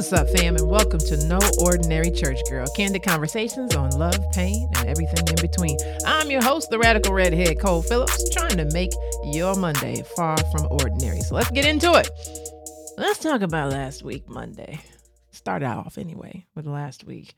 What's 0.00 0.14
up, 0.14 0.30
fam, 0.30 0.56
and 0.56 0.66
welcome 0.66 0.98
to 0.98 1.26
No 1.26 1.38
Ordinary 1.58 2.10
Church 2.10 2.40
Girl, 2.48 2.66
candid 2.74 3.02
conversations 3.02 3.76
on 3.76 3.90
love, 3.90 4.18
pain, 4.32 4.66
and 4.76 4.88
everything 4.88 5.28
in 5.28 5.34
between. 5.46 5.76
I'm 6.06 6.30
your 6.30 6.42
host, 6.42 6.70
the 6.70 6.78
radical 6.78 7.12
redhead 7.12 7.60
Cole 7.60 7.82
Phillips, 7.82 8.30
trying 8.30 8.56
to 8.56 8.64
make 8.72 8.92
your 9.24 9.54
Monday 9.56 10.02
far 10.16 10.38
from 10.44 10.68
ordinary. 10.70 11.20
So 11.20 11.34
let's 11.34 11.50
get 11.50 11.66
into 11.66 11.92
it. 11.96 12.08
Let's 12.96 13.18
talk 13.18 13.42
about 13.42 13.72
last 13.72 14.02
week, 14.02 14.26
Monday. 14.26 14.80
Start 15.32 15.62
off 15.62 15.98
anyway 15.98 16.46
with 16.54 16.66
last 16.66 17.04
week. 17.04 17.34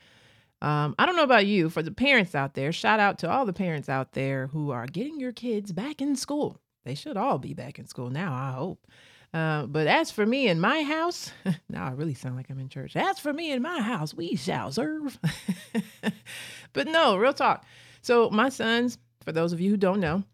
Um, 0.60 0.94
I 1.00 1.06
don't 1.06 1.16
know 1.16 1.24
about 1.24 1.46
you, 1.46 1.68
for 1.68 1.82
the 1.82 1.90
parents 1.90 2.36
out 2.36 2.54
there, 2.54 2.70
shout 2.70 3.00
out 3.00 3.18
to 3.18 3.28
all 3.28 3.44
the 3.44 3.52
parents 3.52 3.88
out 3.88 4.12
there 4.12 4.46
who 4.46 4.70
are 4.70 4.86
getting 4.86 5.18
your 5.18 5.32
kids 5.32 5.72
back 5.72 6.00
in 6.00 6.14
school. 6.14 6.60
They 6.84 6.94
should 6.94 7.16
all 7.16 7.38
be 7.38 7.54
back 7.54 7.80
in 7.80 7.88
school 7.88 8.08
now, 8.08 8.32
I 8.32 8.52
hope. 8.52 8.86
Uh, 9.34 9.64
but 9.64 9.86
as 9.86 10.10
for 10.10 10.26
me 10.26 10.48
in 10.48 10.60
my 10.60 10.82
house, 10.82 11.32
now 11.68 11.86
I 11.86 11.90
really 11.92 12.14
sound 12.14 12.36
like 12.36 12.50
I'm 12.50 12.58
in 12.58 12.68
church. 12.68 12.96
As 12.96 13.18
for 13.18 13.32
me 13.32 13.50
in 13.50 13.62
my 13.62 13.80
house, 13.80 14.12
we 14.12 14.36
shall 14.36 14.70
serve. 14.70 15.18
but 16.72 16.86
no, 16.86 17.16
real 17.16 17.32
talk. 17.32 17.64
So, 18.02 18.28
my 18.30 18.50
sons, 18.50 18.98
for 19.24 19.32
those 19.32 19.52
of 19.52 19.60
you 19.60 19.70
who 19.70 19.76
don't 19.76 20.00
know, 20.00 20.24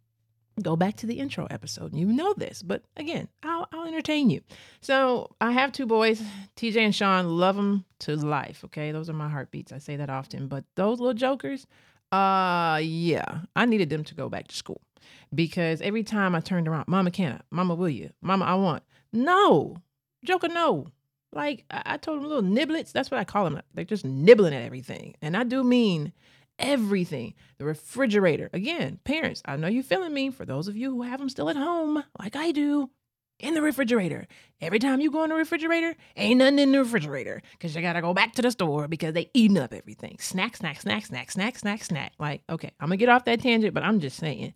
go 0.60 0.74
back 0.74 0.96
to 0.96 1.06
the 1.06 1.20
intro 1.20 1.46
episode. 1.48 1.94
You 1.94 2.06
know 2.06 2.34
this, 2.34 2.62
but 2.62 2.82
again, 2.96 3.28
I'll, 3.44 3.68
I'll 3.72 3.86
entertain 3.86 4.30
you. 4.30 4.40
So, 4.80 5.30
I 5.40 5.52
have 5.52 5.70
two 5.70 5.86
boys, 5.86 6.20
TJ 6.56 6.76
and 6.78 6.94
Sean, 6.94 7.28
love 7.38 7.54
them 7.54 7.84
to 8.00 8.16
life. 8.16 8.64
Okay. 8.64 8.90
Those 8.90 9.08
are 9.08 9.14
my 9.14 9.28
heartbeats. 9.28 9.70
I 9.70 9.78
say 9.78 9.94
that 9.96 10.10
often, 10.10 10.48
but 10.48 10.64
those 10.74 10.98
little 10.98 11.14
jokers, 11.14 11.68
uh, 12.10 12.80
yeah, 12.82 13.42
I 13.54 13.66
needed 13.66 13.90
them 13.90 14.02
to 14.04 14.14
go 14.16 14.28
back 14.28 14.48
to 14.48 14.56
school 14.56 14.80
because 15.34 15.80
every 15.80 16.02
time 16.02 16.34
I 16.34 16.40
turned 16.40 16.68
around, 16.68 16.88
Mama 16.88 17.10
can 17.10 17.32
I? 17.32 17.40
Mama 17.50 17.74
will 17.74 17.88
you? 17.88 18.10
Mama 18.20 18.44
I 18.44 18.54
want. 18.54 18.82
No, 19.12 19.76
Joker, 20.24 20.48
no. 20.48 20.88
Like 21.32 21.64
I, 21.70 21.82
I 21.86 21.96
told 21.96 22.20
them 22.20 22.28
little 22.28 22.42
niblets. 22.42 22.92
That's 22.92 23.10
what 23.10 23.20
I 23.20 23.24
call 23.24 23.44
them. 23.44 23.60
They're 23.74 23.84
just 23.84 24.04
nibbling 24.04 24.54
at 24.54 24.62
everything, 24.62 25.14
and 25.22 25.36
I 25.36 25.44
do 25.44 25.62
mean 25.62 26.12
everything. 26.58 27.34
The 27.58 27.64
refrigerator. 27.64 28.50
Again, 28.52 28.98
parents, 29.04 29.42
I 29.44 29.56
know 29.56 29.68
you 29.68 29.82
feeling 29.82 30.14
me. 30.14 30.30
For 30.30 30.44
those 30.44 30.68
of 30.68 30.76
you 30.76 30.90
who 30.90 31.02
have 31.02 31.20
them 31.20 31.28
still 31.28 31.50
at 31.50 31.56
home, 31.56 32.02
like 32.18 32.36
I 32.36 32.52
do, 32.52 32.90
in 33.38 33.54
the 33.54 33.62
refrigerator. 33.62 34.26
Every 34.60 34.78
time 34.78 35.00
you 35.00 35.10
go 35.10 35.22
in 35.22 35.30
the 35.30 35.36
refrigerator, 35.36 35.94
ain't 36.16 36.38
nothing 36.38 36.58
in 36.58 36.72
the 36.72 36.80
refrigerator 36.80 37.40
because 37.52 37.74
you 37.74 37.82
gotta 37.82 38.00
go 38.00 38.12
back 38.12 38.32
to 38.34 38.42
the 38.42 38.50
store 38.50 38.88
because 38.88 39.14
they 39.14 39.30
eating 39.34 39.58
up 39.58 39.72
everything. 39.72 40.16
Snack, 40.18 40.56
snack, 40.56 40.80
snack, 40.80 41.06
snack, 41.06 41.30
snack, 41.30 41.58
snack, 41.58 41.84
snack. 41.84 42.12
Like, 42.18 42.42
okay, 42.50 42.70
I'm 42.80 42.88
gonna 42.88 42.96
get 42.96 43.08
off 43.08 43.24
that 43.26 43.40
tangent, 43.40 43.74
but 43.74 43.84
I'm 43.84 44.00
just 44.00 44.16
saying 44.16 44.54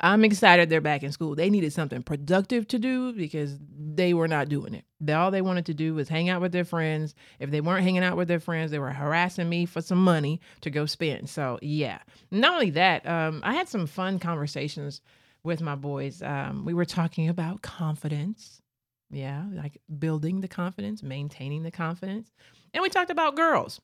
I'm 0.00 0.24
excited 0.24 0.70
they're 0.70 0.80
back 0.80 1.02
in 1.02 1.10
school. 1.10 1.34
They 1.34 1.50
needed 1.50 1.72
something 1.72 2.02
productive 2.02 2.68
to 2.68 2.78
do 2.78 3.12
because 3.12 3.58
they 3.76 4.14
were 4.14 4.28
not 4.28 4.48
doing 4.48 4.74
it. 4.74 4.84
All 5.10 5.30
they 5.30 5.42
wanted 5.42 5.66
to 5.66 5.74
do 5.74 5.94
was 5.94 6.08
hang 6.08 6.28
out 6.28 6.40
with 6.40 6.52
their 6.52 6.64
friends. 6.64 7.14
If 7.40 7.50
they 7.50 7.60
weren't 7.60 7.82
hanging 7.82 8.04
out 8.04 8.16
with 8.16 8.28
their 8.28 8.38
friends, 8.38 8.70
they 8.70 8.78
were 8.78 8.92
harassing 8.92 9.48
me 9.48 9.66
for 9.66 9.80
some 9.80 10.02
money 10.02 10.40
to 10.60 10.70
go 10.70 10.86
spend. 10.86 11.28
So, 11.28 11.58
yeah. 11.62 11.98
Not 12.30 12.54
only 12.54 12.70
that, 12.70 13.08
um, 13.08 13.40
I 13.44 13.54
had 13.54 13.68
some 13.68 13.86
fun 13.88 14.20
conversations 14.20 15.00
with 15.42 15.60
my 15.60 15.74
boys. 15.74 16.22
Um, 16.22 16.64
we 16.64 16.74
were 16.74 16.84
talking 16.84 17.28
about 17.28 17.62
confidence. 17.62 18.62
Yeah, 19.10 19.44
like 19.52 19.78
building 19.98 20.42
the 20.42 20.48
confidence, 20.48 21.02
maintaining 21.02 21.62
the 21.62 21.70
confidence. 21.70 22.30
And 22.74 22.82
we 22.82 22.90
talked 22.90 23.10
about 23.10 23.36
girls. 23.36 23.80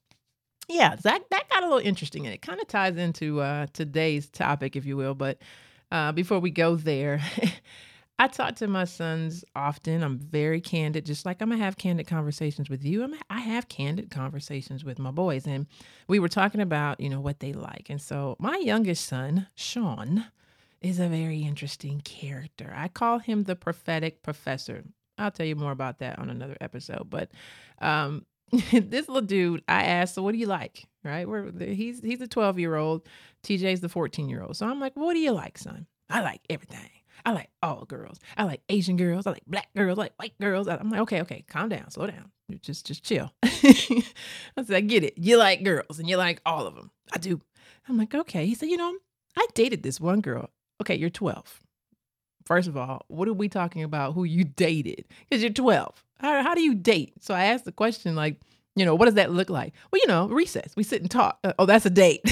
Yeah, 0.68 0.96
that 0.96 1.22
that 1.30 1.48
got 1.48 1.62
a 1.62 1.66
little 1.66 1.78
interesting 1.86 2.26
and 2.26 2.34
it 2.34 2.42
kind 2.42 2.60
of 2.60 2.68
ties 2.68 2.96
into 2.96 3.40
uh, 3.40 3.66
today's 3.72 4.28
topic, 4.28 4.76
if 4.76 4.84
you 4.86 4.96
will. 4.96 5.14
But 5.14 5.38
uh, 5.94 6.10
before 6.10 6.40
we 6.40 6.50
go 6.50 6.74
there, 6.74 7.22
I 8.18 8.26
talk 8.26 8.56
to 8.56 8.66
my 8.66 8.82
sons 8.82 9.44
often. 9.54 10.02
I'm 10.02 10.18
very 10.18 10.60
candid, 10.60 11.06
just 11.06 11.24
like 11.24 11.40
I'm 11.40 11.50
gonna 11.50 11.62
have 11.62 11.76
candid 11.76 12.08
conversations 12.08 12.68
with 12.68 12.84
you. 12.84 13.04
I'm, 13.04 13.14
I 13.30 13.38
have 13.38 13.68
candid 13.68 14.10
conversations 14.10 14.84
with 14.84 14.98
my 14.98 15.12
boys, 15.12 15.46
and 15.46 15.68
we 16.08 16.18
were 16.18 16.28
talking 16.28 16.60
about 16.60 16.98
you 16.98 17.08
know 17.08 17.20
what 17.20 17.38
they 17.38 17.52
like. 17.52 17.90
And 17.90 18.02
so 18.02 18.34
my 18.40 18.56
youngest 18.56 19.06
son, 19.06 19.46
Sean, 19.54 20.26
is 20.80 20.98
a 20.98 21.06
very 21.06 21.42
interesting 21.42 22.00
character. 22.00 22.72
I 22.76 22.88
call 22.88 23.20
him 23.20 23.44
the 23.44 23.54
prophetic 23.54 24.24
professor. 24.24 24.82
I'll 25.16 25.30
tell 25.30 25.46
you 25.46 25.54
more 25.54 25.70
about 25.70 26.00
that 26.00 26.18
on 26.18 26.28
another 26.28 26.56
episode. 26.60 27.08
But 27.08 27.30
um, 27.80 28.26
this 28.72 29.08
little 29.08 29.22
dude, 29.22 29.62
I 29.68 29.84
asked, 29.84 30.14
so 30.14 30.22
what 30.22 30.32
do 30.32 30.38
you 30.38 30.46
like? 30.46 30.86
Right? 31.02 31.28
We're 31.28 31.50
he's 31.58 32.00
he's 32.00 32.20
a 32.20 32.28
12 32.28 32.58
year 32.58 32.76
old. 32.76 33.06
TJ's 33.44 33.80
the 33.80 33.88
14 33.88 34.28
year 34.28 34.42
old. 34.42 34.56
So 34.56 34.66
I'm 34.66 34.80
like, 34.80 34.96
what 34.96 35.14
do 35.14 35.20
you 35.20 35.32
like, 35.32 35.58
son? 35.58 35.86
I 36.08 36.22
like 36.22 36.40
everything. 36.48 36.90
I 37.26 37.32
like 37.32 37.50
all 37.62 37.84
girls. 37.84 38.18
I 38.36 38.44
like 38.44 38.62
Asian 38.68 38.96
girls. 38.96 39.26
I 39.26 39.30
like 39.30 39.46
black 39.46 39.68
girls. 39.74 39.98
I 39.98 40.02
like 40.02 40.14
white 40.16 40.38
girls. 40.40 40.68
I'm 40.68 40.90
like, 40.90 41.00
okay, 41.00 41.20
okay, 41.22 41.44
calm 41.48 41.68
down, 41.68 41.90
slow 41.90 42.06
down. 42.06 42.30
Just 42.60 42.86
just 42.86 43.02
chill. 43.02 43.32
I 43.42 44.02
said, 44.64 44.76
I 44.76 44.80
get 44.80 45.04
it. 45.04 45.14
You 45.16 45.38
like 45.38 45.64
girls 45.64 45.98
and 45.98 46.08
you 46.08 46.16
like 46.16 46.40
all 46.44 46.66
of 46.66 46.74
them. 46.74 46.90
I 47.12 47.18
do. 47.18 47.40
I'm 47.88 47.96
like, 47.96 48.14
okay. 48.14 48.46
He 48.46 48.54
said, 48.54 48.68
you 48.68 48.76
know, 48.76 48.94
I 49.36 49.46
dated 49.54 49.82
this 49.82 50.00
one 50.00 50.20
girl. 50.20 50.50
Okay, 50.80 50.94
you're 50.94 51.10
12. 51.10 51.60
First 52.46 52.68
of 52.68 52.76
all, 52.76 53.04
what 53.08 53.28
are 53.28 53.32
we 53.32 53.48
talking 53.48 53.82
about 53.82 54.14
who 54.14 54.24
you 54.24 54.44
dated? 54.44 55.06
Because 55.28 55.42
you're 55.42 55.52
12. 55.52 56.04
How, 56.18 56.42
how 56.42 56.54
do 56.54 56.60
you 56.60 56.74
date? 56.74 57.14
So 57.20 57.34
I 57.34 57.44
asked 57.44 57.64
the 57.64 57.72
question, 57.72 58.14
like, 58.14 58.40
you 58.76 58.84
know, 58.84 58.94
what 58.94 59.06
does 59.06 59.14
that 59.14 59.30
look 59.30 59.50
like? 59.50 59.72
Well, 59.90 60.00
you 60.02 60.08
know, 60.08 60.28
recess. 60.28 60.74
We 60.76 60.82
sit 60.82 61.00
and 61.00 61.10
talk. 61.10 61.38
Uh, 61.44 61.52
oh, 61.58 61.66
that's 61.66 61.86
a 61.86 61.90
date. 61.90 62.22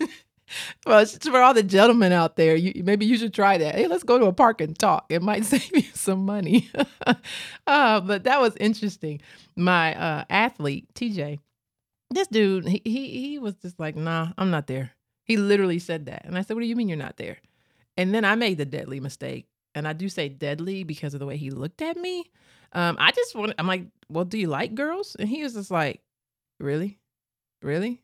well, 0.86 1.04
for 1.04 1.40
all 1.40 1.54
the 1.54 1.62
gentlemen 1.62 2.12
out 2.12 2.36
there, 2.36 2.56
you, 2.56 2.82
maybe 2.82 3.06
you 3.06 3.16
should 3.16 3.34
try 3.34 3.58
that. 3.58 3.74
Hey, 3.74 3.86
let's 3.86 4.02
go 4.02 4.18
to 4.18 4.26
a 4.26 4.32
park 4.32 4.60
and 4.60 4.78
talk. 4.78 5.06
It 5.08 5.22
might 5.22 5.44
save 5.44 5.70
you 5.74 5.82
some 5.94 6.24
money. 6.24 6.70
uh, 7.66 8.00
but 8.00 8.24
that 8.24 8.40
was 8.40 8.56
interesting. 8.56 9.20
My 9.56 9.94
uh, 9.94 10.24
athlete, 10.30 10.88
TJ, 10.94 11.38
this 12.10 12.28
dude, 12.28 12.66
he, 12.66 12.82
he 12.84 13.20
he 13.28 13.38
was 13.38 13.54
just 13.56 13.78
like, 13.78 13.94
nah, 13.94 14.28
I'm 14.36 14.50
not 14.50 14.66
there. 14.66 14.92
He 15.24 15.36
literally 15.36 15.78
said 15.78 16.06
that. 16.06 16.24
And 16.24 16.36
I 16.36 16.42
said, 16.42 16.54
what 16.54 16.62
do 16.62 16.66
you 16.66 16.74
mean 16.74 16.88
you're 16.88 16.98
not 16.98 17.16
there? 17.16 17.38
And 17.96 18.14
then 18.14 18.24
I 18.24 18.34
made 18.34 18.58
the 18.58 18.64
deadly 18.64 18.98
mistake. 18.98 19.46
And 19.74 19.86
I 19.86 19.92
do 19.92 20.08
say 20.08 20.28
deadly 20.28 20.84
because 20.84 21.14
of 21.14 21.20
the 21.20 21.26
way 21.26 21.36
he 21.36 21.50
looked 21.50 21.82
at 21.82 21.96
me. 21.96 22.30
Um, 22.72 22.96
I 22.98 23.12
just 23.12 23.34
want, 23.34 23.54
I'm 23.58 23.66
like, 23.66 23.84
well, 24.08 24.24
do 24.24 24.38
you 24.38 24.48
like 24.48 24.74
girls? 24.74 25.16
And 25.18 25.28
he 25.28 25.42
was 25.42 25.54
just 25.54 25.70
like, 25.70 26.00
really? 26.58 26.98
Really? 27.62 28.02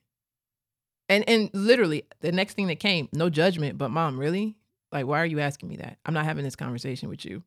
And 1.09 1.29
and 1.29 1.51
literally 1.53 2.05
the 2.21 2.33
next 2.33 2.55
thing 2.55 2.67
that 2.67 2.81
came, 2.81 3.09
no 3.13 3.31
judgment, 3.31 3.79
but 3.79 3.91
mom, 3.91 4.19
really? 4.19 4.57
Like, 4.91 5.07
why 5.07 5.21
are 5.21 5.27
you 5.27 5.41
asking 5.41 5.69
me 5.69 5.77
that? 5.77 5.99
I'm 6.05 6.15
not 6.15 6.25
having 6.25 6.45
this 6.45 6.57
conversation 6.57 7.09
with 7.09 7.25
you. 7.25 7.43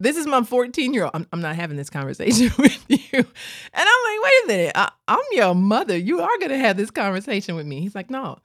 This 0.00 0.16
is 0.16 0.26
my 0.26 0.42
14 0.42 0.92
year 0.92 1.04
old. 1.04 1.12
I'm, 1.14 1.26
I'm 1.32 1.40
not 1.40 1.56
having 1.56 1.76
this 1.76 1.90
conversation 1.90 2.50
with 2.58 2.84
you. 2.88 2.98
And 3.12 3.24
I'm 3.74 3.84
like, 4.04 4.24
wait 4.24 4.44
a 4.44 4.46
minute. 4.46 4.72
I, 4.74 4.90
I'm 5.08 5.20
your 5.32 5.54
mother. 5.54 5.96
You 5.96 6.20
are 6.20 6.36
to 6.38 6.58
have 6.58 6.76
this 6.76 6.90
conversation 6.90 7.54
with 7.54 7.66
me. 7.66 7.80
He's 7.80 7.94
like, 7.94 8.10
no, 8.10 8.38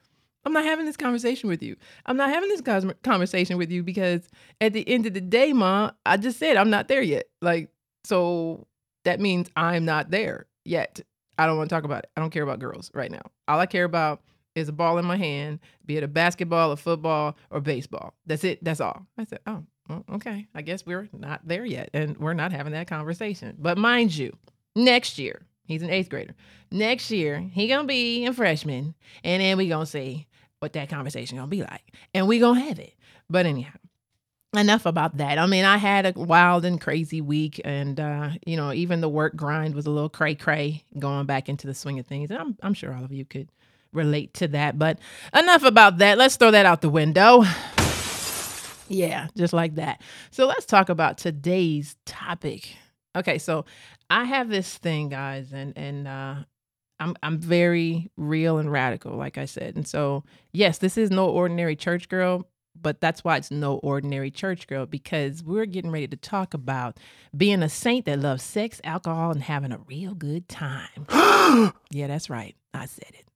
I'm 0.45 0.53
not 0.53 0.63
having 0.63 0.85
this 0.85 0.97
conversation 0.97 1.49
with 1.49 1.61
you. 1.61 1.75
I'm 2.05 2.17
not 2.17 2.29
having 2.29 2.49
this 2.49 2.61
conversation 3.03 3.57
with 3.57 3.69
you 3.69 3.83
because 3.83 4.27
at 4.61 4.73
the 4.73 4.87
end 4.87 5.05
of 5.05 5.13
the 5.13 5.21
day, 5.21 5.51
mom, 5.51 5.91
I 6.05 6.17
just 6.17 6.39
said 6.39 6.55
I'm 6.57 6.69
not 6.69 6.87
there 6.87 7.01
yet. 7.01 7.25
Like, 7.41 7.69
so 8.05 8.65
that 9.03 9.19
means 9.19 9.49
I'm 9.55 9.83
not 9.83 10.09
there 10.09 10.45
yet. 10.63 11.01
I 11.37 11.45
don't 11.45 11.57
want 11.57 11.69
to 11.69 11.75
talk 11.75 11.83
about 11.83 12.03
it. 12.03 12.11
I 12.15 12.21
don't 12.21 12.29
care 12.29 12.43
about 12.43 12.59
girls 12.59 12.89
right 12.93 13.11
now. 13.11 13.21
All 13.47 13.59
I 13.59 13.65
care 13.65 13.83
about 13.83 14.21
is 14.55 14.69
a 14.69 14.73
ball 14.73 14.97
in 14.97 15.05
my 15.05 15.17
hand, 15.17 15.59
be 15.85 15.97
it 15.97 16.03
a 16.03 16.07
basketball, 16.07 16.71
a 16.71 16.77
football, 16.77 17.37
or 17.51 17.61
baseball. 17.61 18.13
That's 18.25 18.43
it. 18.43 18.63
That's 18.63 18.81
all. 18.81 19.05
I 19.17 19.25
said, 19.25 19.39
oh, 19.45 19.63
well, 19.87 20.03
okay. 20.13 20.47
I 20.55 20.61
guess 20.63 20.85
we're 20.85 21.09
not 21.13 21.47
there 21.47 21.65
yet, 21.65 21.89
and 21.93 22.17
we're 22.17 22.33
not 22.33 22.51
having 22.51 22.73
that 22.73 22.87
conversation. 22.87 23.55
But 23.59 23.77
mind 23.77 24.15
you, 24.15 24.35
next 24.75 25.19
year, 25.19 25.41
he's 25.67 25.83
an 25.83 25.89
eighth 25.89 26.09
grader. 26.09 26.33
Next 26.71 27.11
year, 27.11 27.39
he 27.39 27.67
gonna 27.67 27.87
be 27.87 28.25
a 28.25 28.33
freshman, 28.33 28.95
and 29.23 29.41
then 29.41 29.57
we 29.57 29.67
gonna 29.67 29.85
see 29.85 30.27
what 30.59 30.73
that 30.73 30.89
conversation 30.89 31.37
gonna 31.37 31.47
be 31.47 31.61
like, 31.61 31.93
and 32.13 32.27
we 32.27 32.39
gonna 32.39 32.61
have 32.61 32.79
it. 32.79 32.93
But 33.29 33.45
anyhow, 33.45 33.73
enough 34.55 34.85
about 34.85 35.17
that. 35.17 35.37
I 35.37 35.45
mean, 35.45 35.65
I 35.65 35.77
had 35.77 36.05
a 36.05 36.13
wild 36.19 36.65
and 36.65 36.79
crazy 36.79 37.21
week, 37.21 37.61
and 37.63 37.99
uh, 37.99 38.31
you 38.45 38.57
know, 38.57 38.73
even 38.73 39.01
the 39.01 39.09
work 39.09 39.35
grind 39.35 39.75
was 39.75 39.85
a 39.85 39.91
little 39.91 40.09
cray 40.09 40.35
cray 40.35 40.83
going 40.97 41.25
back 41.25 41.49
into 41.49 41.67
the 41.67 41.73
swing 41.73 41.99
of 41.99 42.07
things. 42.07 42.29
And 42.29 42.39
I'm 42.39 42.57
I'm 42.61 42.73
sure 42.73 42.93
all 42.93 43.03
of 43.03 43.11
you 43.11 43.25
could 43.25 43.49
relate 43.93 44.33
to 44.35 44.47
that. 44.49 44.77
But 44.77 44.99
enough 45.33 45.63
about 45.63 45.99
that. 45.99 46.17
Let's 46.17 46.35
throw 46.35 46.51
that 46.51 46.65
out 46.65 46.81
the 46.81 46.89
window. 46.89 47.43
Yeah, 48.89 49.27
just 49.35 49.51
like 49.51 49.75
that. 49.75 50.01
So 50.31 50.47
let's 50.47 50.65
talk 50.65 50.87
about 50.87 51.17
today's 51.17 51.97
topic. 52.05 52.69
Okay, 53.17 53.37
so 53.37 53.65
I 54.09 54.23
have 54.25 54.49
this 54.49 54.77
thing, 54.77 55.09
guys, 55.09 55.51
and 55.53 55.77
and 55.77 56.07
uh 56.07 56.35
I'm 56.99 57.15
I'm 57.21 57.39
very 57.39 58.09
real 58.17 58.57
and 58.57 58.71
radical, 58.71 59.15
like 59.15 59.37
I 59.37 59.45
said. 59.45 59.75
And 59.75 59.87
so, 59.87 60.23
yes, 60.51 60.77
this 60.79 60.97
is 60.97 61.11
no 61.11 61.29
ordinary 61.29 61.75
church 61.75 62.09
girl, 62.09 62.47
but 62.81 63.01
that's 63.01 63.23
why 63.23 63.37
it's 63.37 63.51
no 63.51 63.75
ordinary 63.77 64.31
church 64.31 64.67
girl 64.67 64.85
because 64.85 65.43
we're 65.43 65.65
getting 65.65 65.91
ready 65.91 66.07
to 66.07 66.17
talk 66.17 66.53
about 66.53 66.97
being 67.35 67.61
a 67.61 67.69
saint 67.69 68.05
that 68.05 68.19
loves 68.19 68.43
sex, 68.43 68.81
alcohol, 68.83 69.31
and 69.31 69.43
having 69.43 69.71
a 69.71 69.79
real 69.79 70.13
good 70.15 70.47
time. 70.49 71.05
yeah, 71.91 72.07
that's 72.07 72.29
right. 72.29 72.55
I 72.73 72.85
said 72.85 73.11
it. 73.13 73.26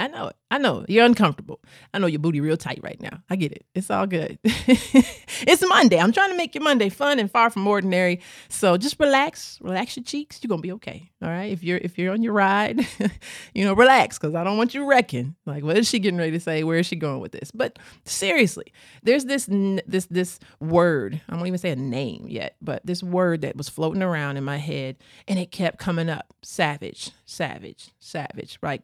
I 0.00 0.06
know 0.08 0.28
it. 0.28 0.36
I 0.50 0.58
know 0.58 0.84
you're 0.88 1.04
uncomfortable. 1.04 1.60
I 1.92 1.98
know 1.98 2.06
your 2.06 2.18
booty 2.18 2.40
real 2.40 2.56
tight 2.56 2.80
right 2.82 3.00
now. 3.00 3.22
I 3.28 3.36
get 3.36 3.52
it. 3.52 3.66
It's 3.74 3.90
all 3.90 4.06
good. 4.06 4.38
it's 4.44 5.68
Monday. 5.68 5.98
I'm 5.98 6.10
trying 6.10 6.30
to 6.30 6.36
make 6.36 6.54
your 6.54 6.64
Monday 6.64 6.88
fun 6.88 7.18
and 7.18 7.30
far 7.30 7.50
from 7.50 7.66
ordinary. 7.66 8.20
So 8.48 8.78
just 8.78 8.98
relax, 8.98 9.58
relax 9.60 9.96
your 9.96 10.04
cheeks. 10.04 10.40
You're 10.42 10.48
gonna 10.48 10.62
be 10.62 10.72
okay. 10.72 11.10
All 11.22 11.28
right. 11.28 11.52
If 11.52 11.62
you're 11.62 11.78
if 11.78 11.98
you're 11.98 12.12
on 12.12 12.22
your 12.22 12.32
ride, 12.32 12.80
you 13.54 13.64
know, 13.64 13.74
relax 13.74 14.18
because 14.18 14.34
I 14.34 14.42
don't 14.42 14.56
want 14.56 14.74
you 14.74 14.88
wrecking. 14.88 15.36
Like, 15.44 15.62
what 15.62 15.76
is 15.76 15.88
she 15.88 15.98
getting 15.98 16.18
ready 16.18 16.32
to 16.32 16.40
say? 16.40 16.64
Where 16.64 16.78
is 16.78 16.86
she 16.86 16.96
going 16.96 17.20
with 17.20 17.32
this? 17.32 17.50
But 17.50 17.78
seriously, 18.04 18.72
there's 19.02 19.26
this 19.26 19.46
this 19.50 20.06
this 20.06 20.40
word. 20.60 21.20
I 21.28 21.34
won't 21.34 21.46
even 21.46 21.58
say 21.58 21.70
a 21.70 21.76
name 21.76 22.26
yet, 22.26 22.56
but 22.62 22.84
this 22.86 23.02
word 23.02 23.42
that 23.42 23.56
was 23.56 23.68
floating 23.68 24.02
around 24.02 24.38
in 24.38 24.44
my 24.44 24.56
head, 24.56 24.96
and 25.28 25.38
it 25.38 25.52
kept 25.52 25.78
coming 25.78 26.08
up: 26.08 26.32
savage, 26.42 27.10
savage, 27.26 27.90
savage. 28.00 28.58
Right 28.62 28.82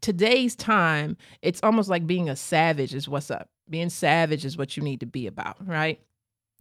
today's 0.00 0.56
time, 0.56 1.16
it's 1.42 1.60
almost 1.62 1.88
like 1.88 2.06
being 2.06 2.28
a 2.28 2.36
savage 2.36 2.94
is 2.94 3.08
what's 3.08 3.30
up. 3.30 3.48
Being 3.68 3.90
savage 3.90 4.44
is 4.44 4.56
what 4.56 4.76
you 4.76 4.82
need 4.82 5.00
to 5.00 5.06
be 5.06 5.26
about, 5.26 5.56
right? 5.66 6.00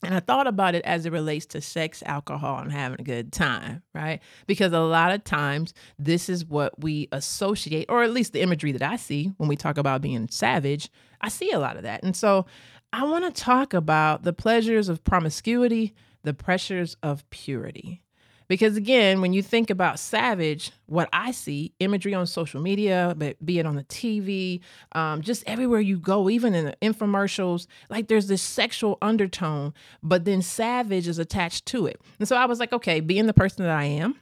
And 0.04 0.14
I 0.14 0.20
thought 0.20 0.46
about 0.46 0.76
it 0.76 0.86
as 0.86 1.06
it 1.06 1.12
relates 1.12 1.48
to 1.48 1.62
sex, 1.62 2.04
alcohol, 2.06 2.60
and 2.60 2.72
having 2.72 3.00
a 3.00 3.04
good 3.04 3.32
time, 3.32 3.82
right? 3.96 4.22
Because 4.46 4.72
a 4.72 4.80
lot 4.80 5.12
of 5.12 5.24
times 5.24 5.74
this 5.98 6.30
is 6.30 6.46
what 6.46 6.80
we 6.80 7.08
associate, 7.12 7.88
or 7.90 8.04
at 8.04 8.12
least 8.12 8.34
the 8.34 8.42
imagery 8.42 8.72
that 8.74 8.84
I 8.84 8.98
see 8.98 9.32
when 9.38 9.50
we 9.50 9.56
talk 9.56 9.78
about 9.78 10.02
being 10.02 10.28
savage. 10.30 10.90
I 11.20 11.30
see 11.30 11.52
a 11.52 11.60
lot 11.60 11.78
of 11.78 11.84
that. 11.84 12.04
And 12.04 12.16
so 12.16 12.46
I 12.94 13.06
want 13.06 13.26
to 13.26 13.42
talk 13.42 13.74
about 13.74 14.24
the 14.24 14.34
pleasures 14.34 14.88
of 14.88 15.04
promiscuity, 15.04 15.96
the 16.24 16.34
pressures 16.34 16.96
of 17.02 17.28
purity. 17.32 18.04
Because 18.48 18.78
again, 18.78 19.22
when 19.22 19.34
you 19.34 19.44
think 19.44 19.70
about 19.70 20.00
Savage, 20.00 20.72
what 20.86 21.10
I 21.12 21.32
see 21.32 21.74
imagery 21.80 22.14
on 22.14 22.26
social 22.26 22.62
media, 22.62 23.14
but 23.18 23.44
be 23.46 23.60
it 23.60 23.66
on 23.66 23.76
the 23.76 23.84
TV, 23.84 24.62
um, 24.94 25.22
just 25.22 25.44
everywhere 25.46 25.82
you 25.82 26.00
go, 26.00 26.30
even 26.30 26.56
in 26.56 26.66
the 26.66 26.78
infomercials, 26.82 27.68
like 27.90 28.08
there's 28.08 28.28
this 28.28 28.42
sexual 28.42 28.98
undertone, 29.02 29.74
but 30.02 30.26
then 30.26 30.42
Savage 30.42 31.08
is 31.08 31.20
attached 31.20 31.66
to 31.68 31.88
it. 31.88 32.00
And 32.20 32.28
so 32.28 32.36
I 32.36 32.46
was 32.46 32.60
like, 32.60 32.72
okay, 32.72 33.02
being 33.02 33.28
the 33.28 33.34
person 33.34 33.66
that 33.66 33.76
I 33.76 33.86
am, 33.86 34.16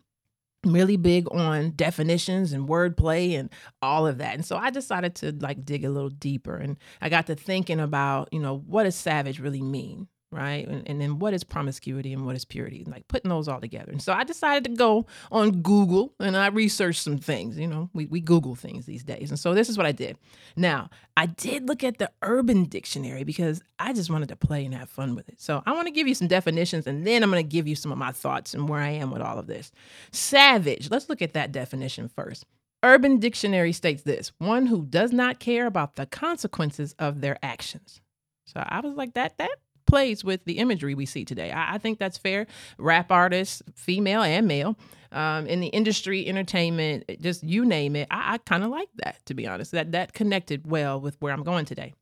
really 0.66 0.98
big 0.98 1.32
on 1.32 1.72
definitions 1.76 2.52
and 2.52 2.68
wordplay 2.68 3.38
and 3.40 3.50
all 3.82 4.08
of 4.08 4.18
that. 4.18 4.34
And 4.34 4.46
so 4.46 4.58
I 4.58 4.72
decided 4.72 5.16
to 5.16 5.32
like 5.40 5.64
dig 5.64 5.86
a 5.86 5.90
little 5.90 6.10
deeper 6.10 6.56
and 6.56 6.78
I 7.02 7.10
got 7.10 7.28
to 7.28 7.36
thinking 7.36 7.80
about, 7.80 8.30
you 8.32 8.40
know, 8.40 8.58
what 8.58 8.84
does 8.84 8.96
savage 8.96 9.40
really 9.40 9.62
mean? 9.62 10.08
Right? 10.36 10.68
And, 10.68 10.88
and, 10.88 11.02
then 11.02 11.20
what 11.20 11.34
is 11.34 11.44
promiscuity 11.44 12.14
and 12.14 12.26
what 12.26 12.36
is 12.36 12.46
purity? 12.46 12.84
Like 12.86 13.08
putting 13.08 13.30
those 13.30 13.48
all 13.48 13.62
together. 13.62 13.92
And 13.92 14.02
so 14.02 14.14
I 14.14 14.24
decided 14.24 14.66
to 14.66 14.78
go 14.78 15.06
on 15.32 15.62
Google 15.62 16.14
and 16.20 16.36
I 16.36 16.48
researched 16.48 17.02
some 17.02 17.18
things. 17.18 17.58
You 17.58 17.68
know, 17.68 17.90
we, 17.94 18.06
we 18.06 18.20
Google 18.20 18.56
things 18.56 18.86
these 18.86 19.04
days. 19.04 19.30
And 19.32 19.40
so 19.40 19.54
this 19.54 19.70
is 19.70 19.78
what 19.78 19.86
I 19.86 19.92
did. 19.92 20.18
Now, 20.56 20.90
I 21.18 21.28
did 21.28 21.68
look 21.68 21.84
at 21.84 21.98
the 21.98 22.12
Urban 22.22 22.66
Dictionary 22.66 23.24
because 23.24 23.62
I 23.80 23.94
just 23.94 24.10
wanted 24.10 24.30
to 24.30 24.36
play 24.36 24.66
and 24.66 24.76
have 24.76 24.90
fun 24.90 25.16
with 25.16 25.30
it. 25.30 25.40
So 25.40 25.64
I 25.66 25.72
want 25.72 25.88
to 25.88 25.94
give 25.94 26.08
you 26.08 26.16
some 26.16 26.28
definitions 26.28 26.86
and 26.86 27.08
then 27.08 27.24
I'm 27.24 27.32
going 27.32 27.44
to 27.44 27.50
give 27.50 27.68
you 27.68 27.76
some 27.76 27.92
of 27.92 27.98
my 27.98 28.12
thoughts 28.12 28.54
and 28.54 28.68
where 28.68 28.82
I 28.82 28.90
am 28.90 29.12
with 29.12 29.22
all 29.22 29.40
of 29.40 29.48
this. 29.48 29.72
Savage, 30.12 30.92
let's 30.92 31.10
look 31.10 31.22
at 31.22 31.34
that 31.34 31.52
definition 31.52 32.10
first. 32.10 32.46
Urban 32.84 33.18
Dictionary 33.18 33.72
states 33.72 34.04
this 34.04 34.32
one 34.38 34.68
who 34.68 34.86
does 34.86 35.12
not 35.12 35.40
care 35.40 35.66
about 35.66 35.96
the 35.96 36.06
consequences 36.06 36.94
of 37.00 37.22
their 37.22 37.38
actions. 37.42 38.02
So 38.46 38.64
I 38.64 38.80
was 38.82 38.94
like, 38.96 39.16
that, 39.16 39.38
that 39.40 39.58
plays 39.86 40.24
with 40.24 40.44
the 40.46 40.58
imagery 40.58 40.96
we 40.96 41.06
see 41.06 41.26
today. 41.26 41.52
I, 41.52 41.76
I 41.76 41.78
think 41.78 42.00
that's 42.00 42.18
fair. 42.18 42.48
Rap 42.78 43.12
artists, 43.12 43.62
female 43.76 44.22
and 44.22 44.48
male, 44.48 44.78
um, 45.12 45.48
in 45.48 45.60
the 45.60 45.68
industry, 45.68 46.28
entertainment, 46.28 47.06
just 47.22 47.44
you 47.44 47.66
name 47.66 47.96
it. 47.96 48.08
I, 48.12 48.34
I 48.34 48.38
kind 48.40 48.64
of 48.64 48.70
like 48.70 48.90
that, 48.98 49.26
to 49.26 49.34
be 49.34 49.48
honest. 49.48 49.72
That 49.72 49.92
that 49.94 50.14
connected 50.14 50.70
well 50.70 51.00
with 51.00 51.16
where 51.20 51.34
I'm 51.34 51.44
going 51.44 51.66
today. 51.66 51.94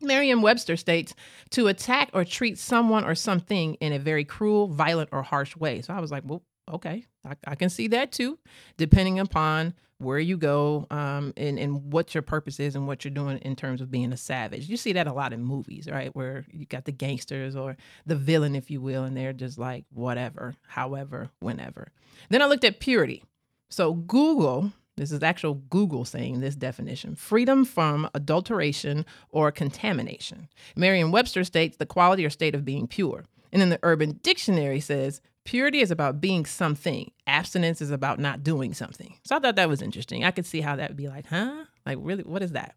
Merriam-Webster 0.00 0.76
states 0.76 1.14
to 1.50 1.68
attack 1.68 2.10
or 2.12 2.24
treat 2.24 2.58
someone 2.58 3.04
or 3.04 3.14
something 3.14 3.74
in 3.74 3.92
a 3.92 4.00
very 4.00 4.24
cruel, 4.24 4.66
violent, 4.66 5.10
or 5.12 5.22
harsh 5.22 5.56
way. 5.56 5.80
So 5.80 5.94
I 5.94 6.00
was 6.00 6.10
like, 6.10 6.24
well, 6.26 6.42
okay, 6.70 7.04
I, 7.24 7.36
I 7.46 7.54
can 7.54 7.68
see 7.68 7.88
that 7.88 8.12
too, 8.12 8.38
depending 8.76 9.18
upon 9.18 9.74
where 9.98 10.18
you 10.18 10.36
go 10.36 10.86
um, 10.90 11.32
and, 11.36 11.58
and 11.58 11.92
what 11.92 12.14
your 12.14 12.22
purpose 12.22 12.58
is 12.58 12.74
and 12.74 12.86
what 12.86 13.04
you're 13.04 13.14
doing 13.14 13.38
in 13.38 13.54
terms 13.56 13.80
of 13.80 13.90
being 13.90 14.12
a 14.12 14.16
savage. 14.16 14.68
You 14.68 14.76
see 14.76 14.92
that 14.94 15.06
a 15.06 15.12
lot 15.12 15.32
in 15.32 15.44
movies, 15.44 15.88
right? 15.90 16.14
Where 16.14 16.44
you 16.50 16.66
got 16.66 16.84
the 16.84 16.92
gangsters 16.92 17.56
or 17.56 17.76
the 18.04 18.16
villain, 18.16 18.56
if 18.56 18.70
you 18.70 18.80
will, 18.80 19.04
and 19.04 19.16
they're 19.16 19.32
just 19.32 19.58
like, 19.58 19.84
whatever, 19.92 20.54
however, 20.66 21.30
whenever. 21.40 21.88
Then 22.30 22.42
I 22.42 22.46
looked 22.46 22.64
at 22.64 22.80
purity. 22.80 23.22
So 23.70 23.94
Google, 23.94 24.72
this 24.96 25.12
is 25.12 25.22
actual 25.22 25.54
Google 25.54 26.04
saying 26.04 26.40
this 26.40 26.56
definition 26.56 27.14
freedom 27.14 27.64
from 27.64 28.08
adulteration 28.14 29.06
or 29.30 29.50
contamination. 29.52 30.48
Merriam 30.76 31.12
Webster 31.12 31.44
states 31.44 31.76
the 31.76 31.86
quality 31.86 32.26
or 32.26 32.30
state 32.30 32.54
of 32.54 32.64
being 32.64 32.86
pure. 32.86 33.24
And 33.52 33.60
then 33.60 33.68
the 33.68 33.78
Urban 33.82 34.18
Dictionary 34.22 34.80
says 34.80 35.20
Purity 35.44 35.80
is 35.80 35.90
about 35.90 36.20
being 36.20 36.46
something. 36.46 37.10
Abstinence 37.26 37.80
is 37.80 37.90
about 37.90 38.18
not 38.18 38.44
doing 38.44 38.74
something. 38.74 39.16
So 39.24 39.36
I 39.36 39.38
thought 39.40 39.56
that 39.56 39.68
was 39.68 39.82
interesting. 39.82 40.24
I 40.24 40.30
could 40.30 40.46
see 40.46 40.60
how 40.60 40.76
that 40.76 40.90
would 40.90 40.96
be 40.96 41.08
like, 41.08 41.26
huh? 41.26 41.64
Like, 41.84 41.98
really? 42.00 42.22
What 42.22 42.42
is 42.42 42.52
that? 42.52 42.76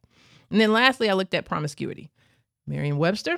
And 0.49 0.59
then 0.59 0.73
lastly, 0.73 1.09
I 1.09 1.13
looked 1.13 1.33
at 1.33 1.45
promiscuity. 1.45 2.09
Merriam 2.67 2.97
Webster, 2.97 3.37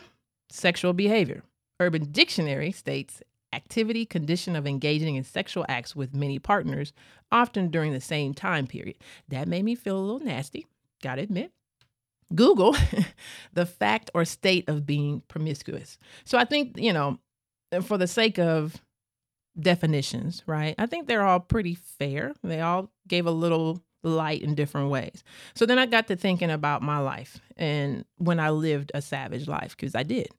sexual 0.50 0.94
behavior. 0.94 1.44
Urban 1.79 2.12
Dictionary 2.12 2.71
states 2.71 3.21
activity, 3.53 4.06
condition 4.06 4.56
of 4.56 4.68
engaging 4.68 5.15
in 5.15 5.24
sexual 5.24 5.65
acts 5.69 5.95
with 5.95 6.15
many 6.15 6.39
partners, 6.39 6.94
often 7.31 7.69
during 7.69 7.94
the 7.94 8.01
same 8.01 8.33
time 8.33 8.68
period. 8.68 8.97
That 9.27 9.47
made 9.47 9.63
me 9.63 9.75
feel 9.75 9.97
a 9.97 10.00
little 10.00 10.19
nasty, 10.19 10.65
gotta 11.01 11.21
admit. 11.21 11.51
Google, 12.35 12.75
the 13.53 13.65
fact 13.65 14.12
or 14.13 14.25
state 14.25 14.68
of 14.68 14.85
being 14.85 15.21
promiscuous. 15.27 15.97
So 16.25 16.38
I 16.38 16.45
think, 16.45 16.77
you 16.77 16.91
know, 16.91 17.19
for 17.83 17.97
the 17.97 18.07
sake 18.07 18.38
of 18.38 18.81
definitions, 19.59 20.44
right? 20.45 20.75
I 20.77 20.86
think 20.86 21.07
they're 21.07 21.25
all 21.25 21.39
pretty 21.39 21.75
fair. 21.75 22.33
They 22.44 22.62
all 22.62 22.89
gave 23.07 23.25
a 23.25 23.31
little 23.31 23.81
light 24.04 24.42
in 24.42 24.56
different 24.56 24.89
ways. 24.89 25.24
So 25.56 25.65
then 25.65 25.80
I 25.80 25.86
got 25.86 26.07
to 26.07 26.15
thinking 26.15 26.51
about 26.51 26.81
my 26.81 27.00
life 27.00 27.39
and 27.57 28.06
when 28.18 28.39
I 28.39 28.51
lived 28.51 28.92
a 28.94 29.01
savage 29.01 29.48
life, 29.48 29.75
because 29.75 29.95
I 29.95 30.04
did. 30.04 30.30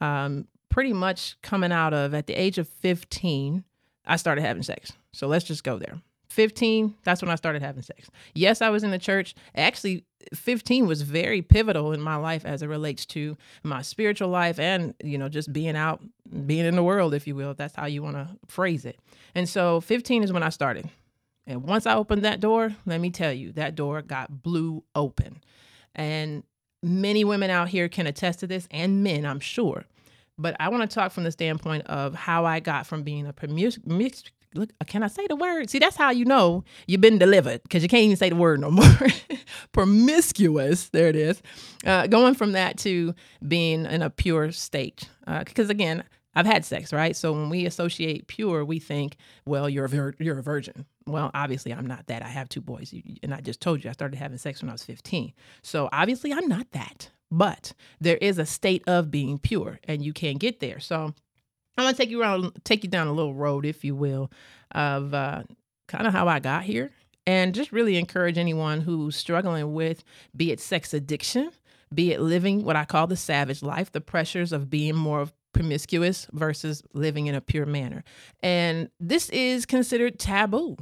Um, 0.00 0.46
pretty 0.68 0.92
much 0.92 1.40
coming 1.42 1.72
out 1.72 1.94
of 1.94 2.14
at 2.14 2.26
the 2.26 2.34
age 2.34 2.58
of 2.58 2.68
15, 2.68 3.64
I 4.04 4.16
started 4.16 4.42
having 4.42 4.62
sex. 4.62 4.92
So 5.12 5.26
let's 5.26 5.44
just 5.44 5.64
go 5.64 5.78
there. 5.78 6.00
15, 6.36 6.94
that's 7.02 7.22
when 7.22 7.30
I 7.30 7.34
started 7.34 7.62
having 7.62 7.82
sex. 7.82 8.10
Yes, 8.34 8.60
I 8.60 8.68
was 8.68 8.84
in 8.84 8.90
the 8.90 8.98
church. 8.98 9.34
Actually, 9.54 10.04
15 10.34 10.86
was 10.86 11.00
very 11.00 11.40
pivotal 11.40 11.92
in 11.92 12.00
my 12.02 12.16
life 12.16 12.44
as 12.44 12.60
it 12.60 12.66
relates 12.66 13.06
to 13.06 13.38
my 13.62 13.80
spiritual 13.80 14.28
life 14.28 14.58
and, 14.58 14.92
you 15.02 15.16
know, 15.16 15.30
just 15.30 15.50
being 15.50 15.76
out, 15.76 16.02
being 16.46 16.66
in 16.66 16.76
the 16.76 16.82
world, 16.82 17.14
if 17.14 17.26
you 17.26 17.34
will. 17.34 17.52
If 17.52 17.56
that's 17.56 17.74
how 17.74 17.86
you 17.86 18.02
want 18.02 18.16
to 18.16 18.28
phrase 18.48 18.84
it. 18.84 19.00
And 19.34 19.48
so 19.48 19.80
15 19.80 20.24
is 20.24 20.32
when 20.32 20.42
I 20.42 20.50
started. 20.50 20.90
And 21.46 21.62
once 21.62 21.86
I 21.86 21.94
opened 21.94 22.22
that 22.26 22.40
door, 22.40 22.76
let 22.84 23.00
me 23.00 23.10
tell 23.10 23.32
you, 23.32 23.52
that 23.52 23.74
door 23.74 24.02
got 24.02 24.42
blew 24.42 24.84
open. 24.94 25.40
And 25.94 26.42
many 26.82 27.24
women 27.24 27.48
out 27.48 27.70
here 27.70 27.88
can 27.88 28.06
attest 28.06 28.40
to 28.40 28.46
this, 28.46 28.68
and 28.70 29.02
men, 29.02 29.24
I'm 29.24 29.40
sure. 29.40 29.86
But 30.36 30.54
I 30.60 30.68
want 30.68 30.82
to 30.82 30.94
talk 30.94 31.12
from 31.12 31.24
the 31.24 31.32
standpoint 31.32 31.86
of 31.86 32.14
how 32.14 32.44
I 32.44 32.60
got 32.60 32.86
from 32.86 33.04
being 33.04 33.26
a 33.26 33.32
promis- 33.32 33.78
look, 34.56 34.70
can 34.86 35.02
I 35.02 35.08
say 35.08 35.26
the 35.26 35.36
word? 35.36 35.70
See, 35.70 35.78
that's 35.78 35.96
how 35.96 36.10
you 36.10 36.24
know 36.24 36.64
you've 36.86 37.00
been 37.00 37.18
delivered 37.18 37.62
because 37.62 37.82
you 37.82 37.88
can't 37.88 38.04
even 38.04 38.16
say 38.16 38.30
the 38.30 38.36
word 38.36 38.60
no 38.60 38.70
more. 38.70 38.96
Promiscuous, 39.72 40.88
there 40.88 41.08
it 41.08 41.16
is. 41.16 41.42
Uh, 41.84 42.06
going 42.06 42.34
from 42.34 42.52
that 42.52 42.78
to 42.78 43.14
being 43.46 43.86
in 43.86 44.02
a 44.02 44.10
pure 44.10 44.52
state. 44.52 45.08
Because 45.26 45.68
uh, 45.68 45.72
again, 45.72 46.04
I've 46.36 46.46
had 46.46 46.64
sex, 46.66 46.92
right? 46.92 47.16
So 47.16 47.32
when 47.32 47.48
we 47.48 47.64
associate 47.64 48.26
pure, 48.26 48.64
we 48.64 48.78
think, 48.78 49.16
well, 49.46 49.68
you're 49.70 49.86
a 49.86 49.88
vir- 49.88 50.14
you're 50.18 50.38
a 50.38 50.42
virgin. 50.42 50.84
Well, 51.06 51.30
obviously, 51.32 51.72
I'm 51.72 51.86
not 51.86 52.06
that. 52.08 52.22
I 52.22 52.28
have 52.28 52.48
two 52.50 52.60
boys, 52.60 52.94
and 53.22 53.32
I 53.32 53.40
just 53.40 53.60
told 53.60 53.82
you 53.82 53.88
I 53.88 53.94
started 53.94 54.18
having 54.18 54.36
sex 54.36 54.60
when 54.60 54.68
I 54.68 54.72
was 54.72 54.84
15. 54.84 55.32
So 55.62 55.88
obviously, 55.92 56.32
I'm 56.32 56.46
not 56.46 56.70
that. 56.72 57.10
But 57.30 57.72
there 58.00 58.18
is 58.18 58.38
a 58.38 58.46
state 58.46 58.84
of 58.86 59.10
being 59.10 59.38
pure, 59.38 59.80
and 59.84 60.04
you 60.04 60.12
can 60.12 60.36
get 60.36 60.60
there. 60.60 60.78
So 60.78 61.14
I'm 61.76 61.84
gonna 61.84 61.96
take 61.96 62.10
you 62.10 62.22
around, 62.22 62.52
take 62.64 62.84
you 62.84 62.90
down 62.90 63.06
a 63.06 63.12
little 63.12 63.34
road, 63.34 63.66
if 63.66 63.84
you 63.84 63.94
will, 63.94 64.30
of 64.70 65.12
uh, 65.14 65.42
kind 65.88 66.06
of 66.06 66.12
how 66.12 66.28
I 66.28 66.38
got 66.38 66.64
here, 66.64 66.90
and 67.26 67.54
just 67.54 67.72
really 67.72 67.96
encourage 67.96 68.38
anyone 68.38 68.80
who's 68.80 69.16
struggling 69.16 69.74
with, 69.74 70.02
be 70.34 70.50
it 70.50 70.60
sex 70.60 70.94
addiction, 70.94 71.50
be 71.94 72.12
it 72.12 72.20
living 72.20 72.64
what 72.64 72.76
I 72.76 72.84
call 72.84 73.06
the 73.06 73.16
savage 73.16 73.62
life, 73.62 73.92
the 73.92 74.00
pressures 74.00 74.52
of 74.52 74.70
being 74.70 74.96
more 74.96 75.28
promiscuous 75.52 76.26
versus 76.32 76.82
living 76.92 77.26
in 77.26 77.34
a 77.34 77.40
pure 77.40 77.66
manner, 77.66 78.04
and 78.42 78.90
this 79.00 79.28
is 79.30 79.66
considered 79.66 80.18
taboo. 80.18 80.76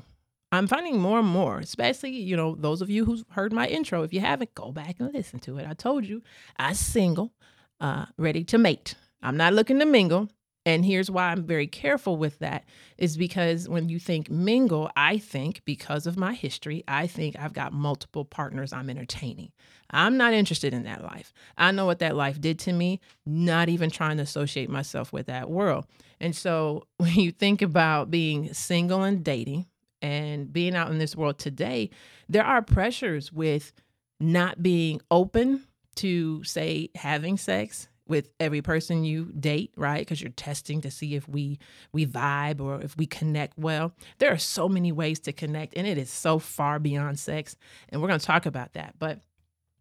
I'm 0.53 0.69
finding 0.69 1.01
more 1.01 1.19
and 1.19 1.27
more, 1.29 1.59
especially, 1.59 2.11
you 2.13 2.37
know, 2.37 2.55
those 2.55 2.81
of 2.81 2.89
you 2.89 3.05
who've 3.05 3.25
heard 3.31 3.53
my 3.53 3.67
intro. 3.67 4.05
If 4.05 4.13
you 4.13 4.21
haven't, 4.21 4.55
go 4.55 4.71
back 4.71 4.97
and 5.01 5.13
listen 5.13 5.41
to 5.41 5.59
it. 5.59 5.67
I 5.69 5.75
told 5.75 6.07
you 6.07 6.23
I 6.57 6.75
single, 6.75 7.33
uh, 7.81 8.07
ready 8.17 8.45
to 8.45 8.59
mate. 8.59 8.95
I'm 9.21 9.37
not 9.37 9.53
looking 9.53 9.81
to 9.81 9.85
mingle. 9.85 10.29
And 10.67 10.85
here's 10.85 11.11
why 11.11 11.31
I'm 11.31 11.45
very 11.45 11.67
careful 11.67 12.17
with 12.17 12.39
that 12.39 12.65
is 12.97 13.17
because 13.17 13.69
when 13.69 13.89
you 13.91 13.99
think 13.99 14.31
mingle, 14.31 14.91
I 14.97 15.19
think 15.19 15.63
because 15.65 16.07
of 16.07 16.17
my 16.17 16.33
history, 16.33 16.83
I 16.89 17.07
think 17.07 17.37
I've 17.39 17.53
got 17.53 17.75
multiple 17.75 18.25
partners 18.25 18.73
I'm 18.73 18.89
entertaining. 18.89 19.53
I'm 19.91 20.17
not 20.17 20.33
interested 20.33 20.73
in 20.73 20.85
that 20.85 21.03
life. 21.03 21.35
I 21.59 21.71
know 21.71 21.85
what 21.85 21.99
that 21.99 22.17
life 22.17 22.41
did 22.41 22.59
to 22.61 22.73
me, 22.73 23.01
not 23.27 23.69
even 23.69 23.91
trying 23.91 24.17
to 24.17 24.23
associate 24.23 24.71
myself 24.71 25.13
with 25.13 25.27
that 25.27 25.51
world. 25.51 25.85
And 26.19 26.35
so 26.35 26.87
when 26.97 27.15
you 27.15 27.31
think 27.31 27.61
about 27.61 28.11
being 28.11 28.53
single 28.55 29.03
and 29.03 29.23
dating 29.23 29.67
and 30.01 30.51
being 30.51 30.75
out 30.75 30.91
in 30.91 30.99
this 30.99 31.15
world 31.15 31.39
today, 31.39 31.91
there 32.29 32.45
are 32.45 32.63
pressures 32.63 33.31
with 33.31 33.73
not 34.19 34.63
being 34.63 35.03
open 35.11 35.65
to, 35.97 36.43
say, 36.43 36.89
having 36.95 37.37
sex 37.37 37.89
with 38.07 38.31
every 38.39 38.63
person 38.63 39.05
you 39.05 39.33
date 39.39 39.73
right? 39.77 40.01
Because 40.01 40.21
you're 40.21 40.31
testing 40.31 40.81
to 40.83 40.91
see 40.91 41.15
if 41.15 41.29
we 41.29 41.59
we 41.93 42.07
vibe 42.07 42.61
or 42.61 42.81
if 42.81 42.97
we 42.97 43.07
connect 43.07 43.59
well. 43.59 43.93
There 44.19 44.33
are 44.33 44.39
so 44.39 44.69
many 44.69 44.93
ways 44.93 45.21
to 45.21 45.33
connect 45.33 45.77
and 45.77 45.87
it 45.87 45.99
is 45.99 46.11
so 46.11 46.39
far 46.39 46.79
beyond 46.79 47.19
sex 47.19 47.57
and 47.89 48.01
we're 48.01 48.09
going 48.09 48.21
to 48.21 48.27
talk 48.27 48.47
about 48.47 48.75
that. 48.75 48.95
But 48.99 49.21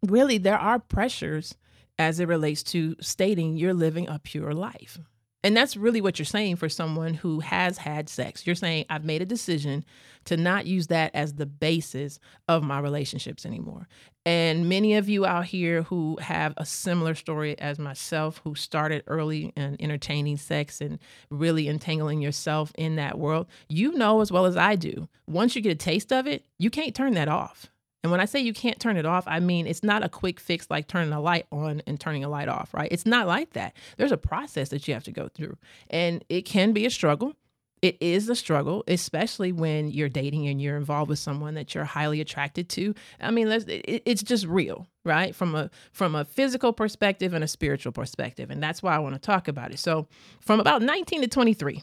really 0.02 0.38
there 0.38 0.58
are 0.58 0.78
pressures 0.78 1.54
as 1.98 2.20
it 2.20 2.28
relates 2.28 2.62
to 2.62 2.96
stating 3.00 3.56
you're 3.56 3.74
living 3.74 4.08
a 4.08 4.18
pure 4.18 4.52
life 4.52 4.98
and 5.44 5.54
that's 5.54 5.76
really 5.76 6.00
what 6.00 6.18
you're 6.18 6.24
saying 6.24 6.56
for 6.56 6.70
someone 6.70 7.12
who 7.12 7.40
has 7.40 7.76
had 7.76 8.08
sex. 8.08 8.46
You're 8.46 8.56
saying, 8.56 8.86
I've 8.88 9.04
made 9.04 9.20
a 9.20 9.26
decision 9.26 9.84
to 10.24 10.38
not 10.38 10.64
use 10.64 10.86
that 10.86 11.14
as 11.14 11.34
the 11.34 11.44
basis 11.44 12.18
of 12.48 12.64
my 12.64 12.78
relationships 12.78 13.44
anymore. 13.44 13.86
And 14.24 14.70
many 14.70 14.94
of 14.94 15.06
you 15.06 15.26
out 15.26 15.44
here 15.44 15.82
who 15.82 16.16
have 16.22 16.54
a 16.56 16.64
similar 16.64 17.14
story 17.14 17.58
as 17.58 17.78
myself, 17.78 18.40
who 18.42 18.54
started 18.54 19.04
early 19.06 19.52
in 19.54 19.76
entertaining 19.80 20.38
sex 20.38 20.80
and 20.80 20.98
really 21.28 21.68
entangling 21.68 22.22
yourself 22.22 22.72
in 22.78 22.96
that 22.96 23.18
world, 23.18 23.46
you 23.68 23.92
know 23.92 24.22
as 24.22 24.32
well 24.32 24.46
as 24.46 24.56
I 24.56 24.76
do, 24.76 25.10
once 25.26 25.54
you 25.54 25.60
get 25.60 25.72
a 25.72 25.74
taste 25.74 26.10
of 26.10 26.26
it, 26.26 26.46
you 26.58 26.70
can't 26.70 26.94
turn 26.94 27.12
that 27.14 27.28
off. 27.28 27.70
And 28.04 28.10
when 28.10 28.20
I 28.20 28.26
say 28.26 28.38
you 28.38 28.52
can't 28.52 28.78
turn 28.78 28.98
it 28.98 29.06
off, 29.06 29.24
I 29.26 29.40
mean 29.40 29.66
it's 29.66 29.82
not 29.82 30.04
a 30.04 30.10
quick 30.10 30.38
fix 30.38 30.68
like 30.70 30.86
turning 30.86 31.12
a 31.12 31.20
light 31.20 31.46
on 31.50 31.82
and 31.86 31.98
turning 31.98 32.22
a 32.22 32.28
light 32.28 32.48
off, 32.48 32.74
right? 32.74 32.88
It's 32.92 33.06
not 33.06 33.26
like 33.26 33.54
that. 33.54 33.74
There's 33.96 34.12
a 34.12 34.18
process 34.18 34.68
that 34.68 34.86
you 34.86 34.92
have 34.92 35.04
to 35.04 35.10
go 35.10 35.28
through, 35.28 35.56
and 35.88 36.22
it 36.28 36.42
can 36.42 36.72
be 36.72 36.84
a 36.84 36.90
struggle. 36.90 37.32
It 37.80 37.96
is 38.00 38.28
a 38.28 38.34
struggle, 38.34 38.84
especially 38.88 39.52
when 39.52 39.90
you're 39.90 40.08
dating 40.08 40.46
and 40.48 40.60
you're 40.60 40.76
involved 40.76 41.10
with 41.10 41.18
someone 41.18 41.54
that 41.54 41.74
you're 41.74 41.84
highly 41.84 42.20
attracted 42.20 42.68
to. 42.70 42.94
I 43.20 43.30
mean, 43.30 43.48
it's 43.50 44.22
just 44.22 44.46
real, 44.46 44.86
right? 45.04 45.34
From 45.34 45.54
a 45.54 45.70
from 45.92 46.14
a 46.14 46.24
physical 46.26 46.74
perspective 46.74 47.32
and 47.32 47.42
a 47.42 47.48
spiritual 47.48 47.92
perspective, 47.92 48.50
and 48.50 48.62
that's 48.62 48.82
why 48.82 48.94
I 48.94 48.98
want 48.98 49.14
to 49.14 49.20
talk 49.20 49.48
about 49.48 49.72
it. 49.72 49.78
So, 49.78 50.08
from 50.40 50.60
about 50.60 50.82
19 50.82 51.22
to 51.22 51.28
23, 51.28 51.82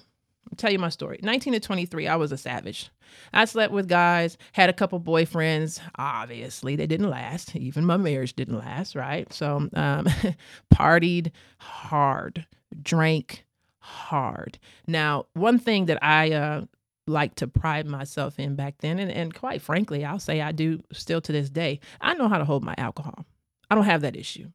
I'll 0.49 0.57
tell 0.57 0.71
you 0.71 0.79
my 0.79 0.89
story. 0.89 1.19
19 1.21 1.53
to 1.53 1.59
23, 1.59 2.07
I 2.07 2.15
was 2.15 2.31
a 2.31 2.37
savage. 2.37 2.89
I 3.33 3.45
slept 3.45 3.73
with 3.73 3.87
guys, 3.87 4.37
had 4.53 4.69
a 4.69 4.73
couple 4.73 4.99
boyfriends. 4.99 5.79
Obviously, 5.95 6.75
they 6.75 6.87
didn't 6.87 7.09
last. 7.09 7.55
Even 7.55 7.85
my 7.85 7.97
marriage 7.97 8.35
didn't 8.35 8.59
last, 8.59 8.95
right? 8.95 9.31
So, 9.31 9.69
um, 9.73 10.07
partied 10.73 11.31
hard, 11.57 12.45
drank 12.81 13.45
hard. 13.79 14.59
Now, 14.87 15.25
one 15.33 15.59
thing 15.59 15.85
that 15.85 16.03
I 16.03 16.31
uh, 16.31 16.65
like 17.07 17.35
to 17.35 17.47
pride 17.47 17.85
myself 17.85 18.39
in 18.39 18.55
back 18.55 18.75
then, 18.79 18.99
and, 18.99 19.11
and 19.11 19.33
quite 19.33 19.61
frankly, 19.61 20.03
I'll 20.03 20.19
say 20.19 20.41
I 20.41 20.51
do 20.51 20.81
still 20.91 21.21
to 21.21 21.31
this 21.31 21.49
day, 21.49 21.79
I 21.99 22.13
know 22.13 22.27
how 22.27 22.37
to 22.37 22.45
hold 22.45 22.63
my 22.63 22.75
alcohol. 22.77 23.25
I 23.69 23.75
don't 23.75 23.85
have 23.85 24.01
that 24.01 24.15
issue. 24.15 24.51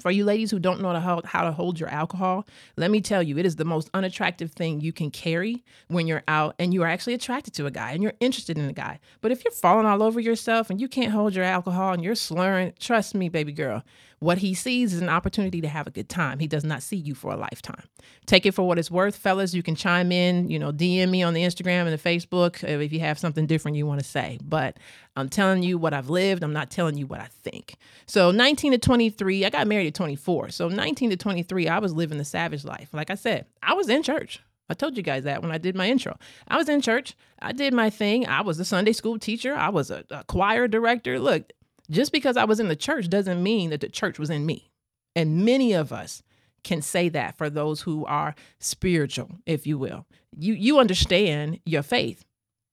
For 0.00 0.10
you 0.10 0.24
ladies 0.24 0.50
who 0.50 0.58
don't 0.58 0.80
know 0.80 0.98
how, 0.98 1.20
how 1.24 1.44
to 1.44 1.52
hold 1.52 1.78
your 1.78 1.88
alcohol, 1.88 2.46
let 2.76 2.90
me 2.90 3.00
tell 3.00 3.22
you, 3.22 3.36
it 3.38 3.46
is 3.46 3.56
the 3.56 3.64
most 3.64 3.90
unattractive 3.92 4.52
thing 4.52 4.80
you 4.80 4.92
can 4.92 5.10
carry 5.10 5.62
when 5.88 6.06
you're 6.06 6.22
out 6.26 6.54
and 6.58 6.72
you 6.72 6.82
are 6.82 6.86
actually 6.86 7.14
attracted 7.14 7.54
to 7.54 7.66
a 7.66 7.70
guy 7.70 7.92
and 7.92 8.02
you're 8.02 8.14
interested 8.20 8.56
in 8.56 8.68
a 8.68 8.72
guy. 8.72 8.98
But 9.20 9.30
if 9.32 9.44
you're 9.44 9.52
falling 9.52 9.86
all 9.86 10.02
over 10.02 10.20
yourself 10.20 10.70
and 10.70 10.80
you 10.80 10.88
can't 10.88 11.12
hold 11.12 11.34
your 11.34 11.44
alcohol 11.44 11.92
and 11.92 12.02
you're 12.02 12.14
slurring, 12.14 12.72
trust 12.78 13.14
me, 13.14 13.28
baby 13.28 13.52
girl, 13.52 13.82
what 14.20 14.38
he 14.38 14.52
sees 14.52 14.92
is 14.92 15.00
an 15.00 15.08
opportunity 15.08 15.62
to 15.62 15.68
have 15.68 15.86
a 15.86 15.90
good 15.90 16.10
time. 16.10 16.38
He 16.38 16.46
does 16.46 16.62
not 16.62 16.82
see 16.82 16.96
you 16.96 17.14
for 17.14 17.32
a 17.32 17.36
lifetime. 17.36 17.84
Take 18.26 18.44
it 18.44 18.52
for 18.52 18.68
what 18.68 18.78
it's 18.78 18.90
worth, 18.90 19.16
fellas. 19.16 19.54
You 19.54 19.62
can 19.62 19.74
chime 19.74 20.12
in, 20.12 20.50
you 20.50 20.58
know, 20.58 20.72
DM 20.72 21.08
me 21.08 21.22
on 21.22 21.32
the 21.32 21.42
Instagram 21.42 21.86
and 21.86 21.92
the 21.92 21.98
Facebook 21.98 22.62
if 22.62 22.92
you 22.92 23.00
have 23.00 23.18
something 23.18 23.46
different 23.46 23.78
you 23.78 23.86
want 23.86 24.00
to 24.00 24.06
say. 24.06 24.38
But 24.44 24.76
I'm 25.16 25.30
telling 25.30 25.62
you 25.62 25.78
what 25.78 25.94
I've 25.94 26.10
lived. 26.10 26.42
I'm 26.42 26.52
not 26.52 26.70
telling 26.70 26.98
you 26.98 27.06
what 27.06 27.20
I 27.20 27.28
think. 27.42 27.76
So 28.04 28.30
19 28.30 28.72
to 28.72 28.78
23, 28.78 29.46
I 29.46 29.50
got 29.50 29.66
married 29.66 29.86
at 29.86 29.94
24. 29.94 30.50
So 30.50 30.68
19 30.68 31.10
to 31.10 31.16
23, 31.16 31.68
I 31.68 31.78
was 31.78 31.94
living 31.94 32.18
the 32.18 32.24
savage 32.24 32.64
life. 32.64 32.90
Like 32.92 33.10
I 33.10 33.14
said, 33.14 33.46
I 33.62 33.72
was 33.72 33.88
in 33.88 34.02
church. 34.02 34.40
I 34.68 34.74
told 34.74 34.96
you 34.98 35.02
guys 35.02 35.24
that 35.24 35.42
when 35.42 35.50
I 35.50 35.58
did 35.58 35.74
my 35.74 35.88
intro. 35.88 36.16
I 36.46 36.58
was 36.58 36.68
in 36.68 36.80
church. 36.82 37.16
I 37.40 37.52
did 37.52 37.72
my 37.72 37.88
thing. 37.90 38.26
I 38.26 38.42
was 38.42 38.60
a 38.60 38.64
Sunday 38.64 38.92
school 38.92 39.18
teacher. 39.18 39.54
I 39.54 39.70
was 39.70 39.90
a, 39.90 40.04
a 40.10 40.24
choir 40.24 40.68
director. 40.68 41.18
Look, 41.18 41.52
just 41.90 42.12
because 42.12 42.36
I 42.36 42.44
was 42.44 42.60
in 42.60 42.68
the 42.68 42.76
church 42.76 43.08
doesn't 43.08 43.42
mean 43.42 43.70
that 43.70 43.80
the 43.80 43.88
church 43.88 44.18
was 44.18 44.30
in 44.30 44.46
me. 44.46 44.70
And 45.16 45.44
many 45.44 45.72
of 45.72 45.92
us 45.92 46.22
can 46.62 46.82
say 46.82 47.08
that 47.08 47.36
for 47.36 47.50
those 47.50 47.82
who 47.82 48.04
are 48.06 48.34
spiritual, 48.58 49.30
if 49.46 49.66
you 49.66 49.78
will. 49.78 50.06
You 50.36 50.54
you 50.54 50.78
understand 50.78 51.58
your 51.64 51.82
faith, 51.82 52.24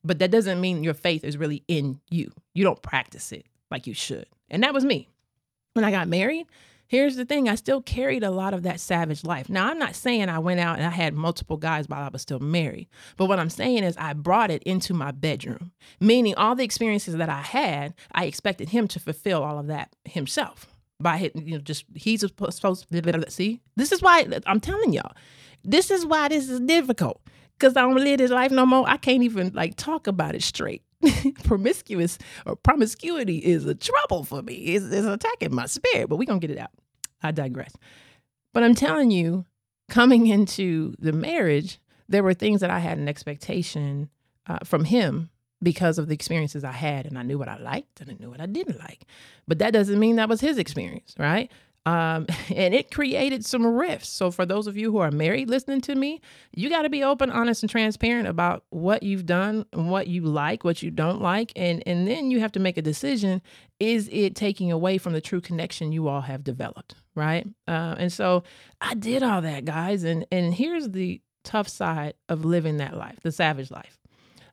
but 0.04 0.20
that 0.20 0.32
doesn't 0.32 0.62
mean 0.62 0.84
your 0.84 0.94
faith 0.94 1.24
is 1.24 1.38
really 1.38 1.64
in 1.68 2.00
you. 2.10 2.32
You 2.54 2.64
don't 2.64 2.82
practice 2.82 3.32
it 3.32 3.46
like 3.72 3.88
you 3.88 3.94
should. 3.94 4.28
And 4.50 4.64
that 4.64 4.74
was 4.74 4.86
me. 4.86 5.08
When 5.74 5.86
I 5.86 5.92
got 5.92 6.08
married, 6.08 6.46
Here's 6.88 7.18
the 7.18 7.26
thing 7.26 7.50
I 7.50 7.56
still 7.56 7.82
carried 7.82 8.24
a 8.24 8.32
lot 8.32 8.54
of 8.54 8.64
that 8.64 8.80
savage 8.80 9.24
life. 9.24 9.50
Now, 9.50 9.68
I'm 9.68 9.78
not 9.78 9.96
saying 9.96 10.30
I 10.30 10.40
went 10.40 10.60
out 10.60 10.78
and 10.78 10.86
I 10.86 10.92
had 10.92 11.14
multiple 11.14 11.58
guys 11.58 11.88
while 11.88 12.02
I 12.02 12.10
was 12.10 12.22
still 12.22 12.40
married, 12.40 12.88
but 13.18 13.26
what 13.26 13.40
I'm 13.40 13.50
saying 13.50 13.84
is 13.84 13.98
I 13.98 14.14
brought 14.14 14.52
it 14.52 14.64
into 14.64 14.94
my 14.94 15.12
bedroom, 15.12 15.72
meaning 16.00 16.36
all 16.36 16.56
the 16.56 16.64
experiences 16.64 17.16
that 17.16 17.30
I 17.30 17.42
had, 17.42 17.94
I 18.14 18.26
expected 18.26 18.70
him 18.70 18.88
to 18.90 19.00
fulfill 19.00 19.44
all 19.44 19.60
of 19.60 19.68
that 19.68 19.94
himself 20.06 20.68
by 21.00 21.18
hitting, 21.18 21.46
you 21.48 21.56
know, 21.56 21.62
just 21.62 21.86
he's 21.94 22.22
supposed 22.22 22.90
to 22.90 23.26
see. 23.32 23.62
This 23.76 23.92
is 23.92 24.02
why 24.02 24.26
I'm 24.46 24.60
telling 24.60 24.94
y'all, 24.94 25.12
this 25.64 25.92
is 25.92 26.06
why 26.06 26.30
this 26.30 26.50
is 26.50 26.60
difficult 26.62 27.22
because 27.60 27.76
I 27.76 27.82
don't 27.82 27.96
live 27.96 28.20
this 28.20 28.32
life 28.32 28.52
no 28.52 28.66
more. 28.66 28.88
I 28.88 28.98
can't 28.98 29.24
even 29.24 29.52
like 29.54 29.76
talk 29.76 30.08
about 30.08 30.36
it 30.36 30.44
straight. 30.44 30.84
promiscuous 31.44 32.18
or 32.46 32.56
promiscuity 32.56 33.38
is 33.38 33.66
a 33.66 33.76
trouble 33.76 34.24
for 34.24 34.42
me. 34.42 34.54
It's, 34.54 34.86
it's 34.86 35.08
attacking 35.08 35.54
my 35.54 35.66
spirit, 35.66 36.10
but 36.10 36.18
we're 36.18 36.26
going 36.26 36.40
to 36.40 36.48
get 36.48 36.56
it 36.56 36.60
out. 36.60 36.72
I 37.22 37.32
digress. 37.32 37.74
But 38.54 38.64
I'm 38.64 38.76
telling 38.76 39.12
you, 39.12 39.46
coming 39.90 40.28
into 40.28 40.94
the 41.00 41.14
marriage, 41.14 41.80
there 42.10 42.24
were 42.24 42.34
things 42.34 42.62
that 42.62 42.70
I 42.70 42.80
had 42.80 42.98
an 42.98 43.08
expectation 43.08 44.10
uh, 44.48 44.60
from 44.64 44.86
him 44.86 45.30
because 45.62 45.98
of 45.98 46.08
the 46.08 46.14
experiences 46.14 46.64
I 46.64 46.72
had, 46.72 47.06
and 47.06 47.18
I 47.18 47.24
knew 47.24 47.38
what 47.38 47.50
I 47.50 47.58
liked 47.58 48.02
and 48.02 48.12
I 48.12 48.16
knew 48.20 48.30
what 48.30 48.42
I 48.42 48.46
didn't 48.46 48.80
like. 48.80 49.06
But 49.48 49.60
that 49.60 49.74
doesn't 49.74 50.00
mean 50.00 50.18
that 50.18 50.30
was 50.30 50.42
his 50.42 50.58
experience, 50.58 51.16
right? 51.18 51.52
Um, 51.88 52.28
and 52.56 52.74
it 52.76 52.92
created 52.92 53.46
some 53.46 53.66
rifts. 53.66 54.10
So, 54.10 54.30
for 54.30 54.46
those 54.46 54.68
of 54.68 54.76
you 54.76 54.92
who 54.92 54.98
are 54.98 55.10
married 55.10 55.50
listening 55.50 55.82
to 55.82 55.96
me, 55.96 56.20
you 56.54 56.70
got 56.70 56.82
to 56.82 56.90
be 56.90 57.04
open, 57.04 57.32
honest, 57.32 57.64
and 57.64 57.70
transparent 57.70 58.28
about 58.28 58.66
what 58.70 59.04
you've 59.04 59.26
done, 59.26 59.66
what 59.74 60.08
you 60.08 60.22
like, 60.22 60.66
what 60.66 60.84
you 60.84 60.92
don't 60.92 61.22
like, 61.22 61.54
and 61.56 61.82
and 61.88 62.08
then 62.08 62.30
you 62.30 62.42
have 62.42 62.52
to 62.52 62.60
make 62.60 62.78
a 62.78 62.82
decision: 62.82 63.42
is 63.80 64.10
it 64.12 64.36
taking 64.36 64.72
away 64.72 64.98
from 64.98 65.14
the 65.14 65.22
true 65.22 65.40
connection 65.40 65.94
you 65.94 66.10
all 66.10 66.22
have 66.22 66.44
developed, 66.44 66.96
right? 67.16 67.48
Uh, 67.68 67.96
and 67.98 68.12
so, 68.12 68.44
I 68.82 68.94
did 68.94 69.24
all 69.24 69.42
that, 69.42 69.64
guys, 69.64 70.04
and 70.04 70.26
and 70.30 70.54
here's 70.54 70.90
the 70.90 71.22
tough 71.46 71.70
side 71.70 72.16
of 72.28 72.44
living 72.44 72.78
that 72.78 72.98
life, 72.98 73.20
the 73.24 73.32
savage 73.32 73.72
life. 73.72 73.98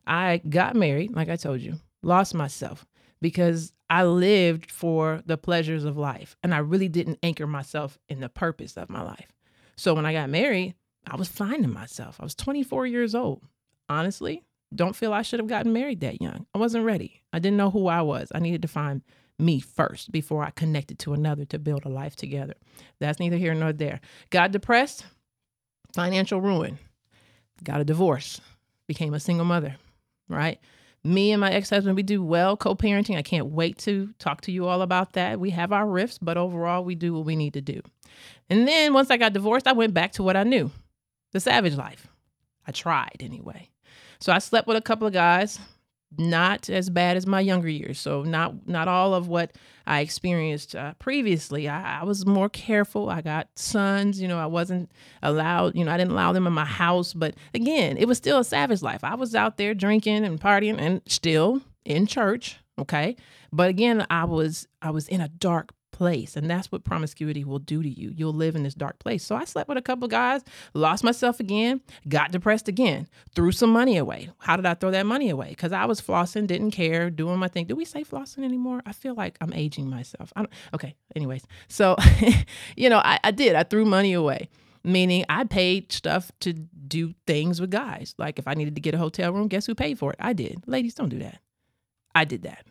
I 0.07 0.37
got 0.47 0.75
married, 0.75 1.13
like 1.13 1.27
I 1.27 1.35
told 1.35 1.59
you, 1.59 1.79
lost 2.01 2.33
myself 2.33 2.85
because 3.21 3.73
I 3.89 4.03
lived 4.03 4.71
for 4.71 5.21
the 5.25 5.37
pleasures 5.37 5.85
of 5.85 5.97
life 5.97 6.35
and 6.43 6.53
I 6.53 6.59
really 6.59 6.87
didn't 6.87 7.19
anchor 7.21 7.47
myself 7.47 7.97
in 8.09 8.19
the 8.19 8.29
purpose 8.29 8.77
of 8.77 8.89
my 8.89 9.01
life. 9.01 9.31
So 9.75 9.93
when 9.93 10.05
I 10.05 10.13
got 10.13 10.29
married, 10.29 10.75
I 11.05 11.15
was 11.15 11.27
finding 11.27 11.71
myself. 11.71 12.17
I 12.19 12.23
was 12.23 12.35
24 12.35 12.87
years 12.87 13.13
old. 13.13 13.43
Honestly, 13.87 14.43
don't 14.73 14.95
feel 14.95 15.13
I 15.13 15.21
should 15.21 15.39
have 15.39 15.47
gotten 15.47 15.73
married 15.73 15.99
that 16.01 16.21
young. 16.21 16.47
I 16.53 16.57
wasn't 16.57 16.85
ready. 16.85 17.21
I 17.31 17.39
didn't 17.39 17.57
know 17.57 17.69
who 17.69 17.87
I 17.87 18.01
was. 18.01 18.31
I 18.33 18.39
needed 18.39 18.63
to 18.63 18.67
find 18.67 19.03
me 19.37 19.59
first 19.59 20.11
before 20.11 20.43
I 20.43 20.49
connected 20.51 20.97
to 20.99 21.13
another 21.13 21.45
to 21.45 21.59
build 21.59 21.85
a 21.85 21.89
life 21.89 22.15
together. 22.15 22.55
That's 22.99 23.19
neither 23.19 23.37
here 23.37 23.53
nor 23.53 23.73
there. 23.73 23.99
Got 24.29 24.51
depressed, 24.51 25.05
financial 25.93 26.41
ruin. 26.41 26.79
Got 27.63 27.81
a 27.81 27.85
divorce, 27.85 28.41
became 28.87 29.13
a 29.13 29.19
single 29.19 29.45
mother, 29.45 29.77
right? 30.27 30.59
Me 31.05 31.31
and 31.31 31.39
my 31.39 31.51
ex-husband 31.51 31.95
we 31.95 32.03
do 32.03 32.23
well 32.23 32.57
co-parenting. 32.57 33.17
I 33.17 33.21
can't 33.21 33.47
wait 33.47 33.77
to 33.79 34.13
talk 34.19 34.41
to 34.41 34.51
you 34.51 34.65
all 34.67 34.81
about 34.81 35.13
that. 35.13 35.39
We 35.39 35.51
have 35.51 35.71
our 35.71 35.87
rifts 35.87 36.17
but 36.17 36.37
overall 36.37 36.83
we 36.83 36.95
do 36.95 37.13
what 37.13 37.25
we 37.25 37.35
need 37.35 37.53
to 37.53 37.61
do. 37.61 37.81
And 38.49 38.67
then 38.67 38.93
once 38.93 39.11
i 39.11 39.17
got 39.17 39.33
divorced 39.33 39.67
i 39.67 39.73
went 39.73 39.93
back 39.93 40.13
to 40.13 40.23
what 40.23 40.35
i 40.35 40.43
knew 40.43 40.71
the 41.31 41.39
savage 41.39 41.75
life. 41.75 42.07
I 42.67 42.71
tried 42.71 43.17
anyway. 43.19 43.69
So 44.19 44.33
i 44.33 44.39
slept 44.39 44.67
with 44.67 44.77
a 44.77 44.81
couple 44.81 45.07
of 45.07 45.13
guys 45.13 45.59
not 46.17 46.69
as 46.69 46.89
bad 46.89 47.17
as 47.17 47.25
my 47.25 47.39
younger 47.39 47.69
years. 47.69 47.99
So 47.99 48.23
not 48.23 48.67
not 48.67 48.87
all 48.87 49.13
of 49.13 49.27
what 49.27 49.53
I 49.87 49.99
experienced 49.99 50.75
uh, 50.75 50.93
previously. 50.95 51.67
I, 51.69 52.01
I, 52.01 52.03
was 52.03 52.25
more 52.25 52.49
careful. 52.49 53.09
I 53.09 53.21
got 53.21 53.49
sons. 53.55 54.19
You 54.19 54.27
know, 54.27 54.39
I 54.39 54.47
wasn't 54.47 54.91
allowed. 55.21 55.75
You 55.75 55.85
know, 55.85 55.91
I 55.91 55.97
didn't 55.97 56.11
allow 56.11 56.31
them 56.31 56.47
in 56.47 56.53
my 56.53 56.65
house. 56.65 57.13
But 57.13 57.35
again, 57.53 57.97
it 57.97 58.07
was 58.07 58.17
still 58.17 58.39
a 58.39 58.43
savage 58.43 58.81
life. 58.81 59.03
I 59.03 59.15
was 59.15 59.35
out 59.35 59.57
there 59.57 59.73
drinking 59.73 60.25
and 60.25 60.39
partying, 60.39 60.79
and 60.79 61.01
still 61.07 61.61
in 61.83 62.07
church. 62.07 62.57
Okay, 62.77 63.15
but 63.53 63.69
again, 63.69 64.05
I 64.09 64.25
was 64.25 64.67
I 64.81 64.89
was 64.89 65.07
in 65.07 65.21
a 65.21 65.29
dark 65.29 65.71
place. 65.95 66.35
And 66.35 66.49
that's 66.49 66.71
what 66.71 66.83
promiscuity 66.83 67.45
will 67.45 67.59
do 67.59 67.81
to 67.81 67.89
you. 67.89 68.11
You'll 68.15 68.33
live 68.33 68.55
in 68.55 68.63
this 68.63 68.73
dark 68.73 68.99
place. 68.99 69.23
So 69.23 69.35
I 69.35 69.45
slept 69.45 69.69
with 69.69 69.77
a 69.77 69.81
couple 69.81 70.07
guys, 70.09 70.43
lost 70.73 71.03
myself 71.03 71.39
again, 71.39 71.81
got 72.07 72.31
depressed 72.31 72.67
again, 72.67 73.07
threw 73.33 73.53
some 73.53 73.71
money 73.71 73.97
away. 73.97 74.29
How 74.39 74.57
did 74.57 74.65
I 74.65 74.73
throw 74.73 74.91
that 74.91 75.05
money 75.05 75.29
away? 75.29 75.49
Because 75.49 75.71
I 75.71 75.85
was 75.85 76.01
flossing, 76.01 76.47
didn't 76.47 76.71
care, 76.71 77.09
doing 77.09 77.39
my 77.39 77.47
thing. 77.47 77.65
Do 77.65 77.75
we 77.75 77.85
say 77.85 78.03
flossing 78.03 78.43
anymore? 78.43 78.81
I 78.85 78.91
feel 78.91 79.15
like 79.15 79.37
I'm 79.39 79.53
aging 79.53 79.89
myself. 79.89 80.33
I 80.35 80.45
okay, 80.73 80.95
anyways. 81.15 81.47
So, 81.69 81.95
you 82.75 82.89
know, 82.89 82.99
I, 82.99 83.19
I 83.23 83.31
did. 83.31 83.55
I 83.55 83.63
threw 83.63 83.85
money 83.85 84.13
away 84.13 84.49
meaning 84.87 85.25
I 85.27 85.45
paid 85.45 85.91
stuff 85.91 86.31
to 86.41 86.53
do 86.53 87.15
things 87.25 87.59
with 87.59 87.71
guys. 87.71 88.13
Like 88.19 88.37
if 88.37 88.47
I 88.47 88.53
needed 88.53 88.75
to 88.75 88.81
get 88.81 88.93
a 88.93 88.99
hotel 88.99 89.33
room, 89.33 89.47
guess 89.47 89.65
who 89.65 89.73
paid 89.73 89.97
for 89.97 90.11
it? 90.11 90.17
I 90.19 90.33
did. 90.33 90.61
Ladies, 90.67 90.93
don't 90.93 91.09
do 91.09 91.17
that. 91.17 91.39
I 92.13 92.23
did 92.23 92.43
that 92.43 92.67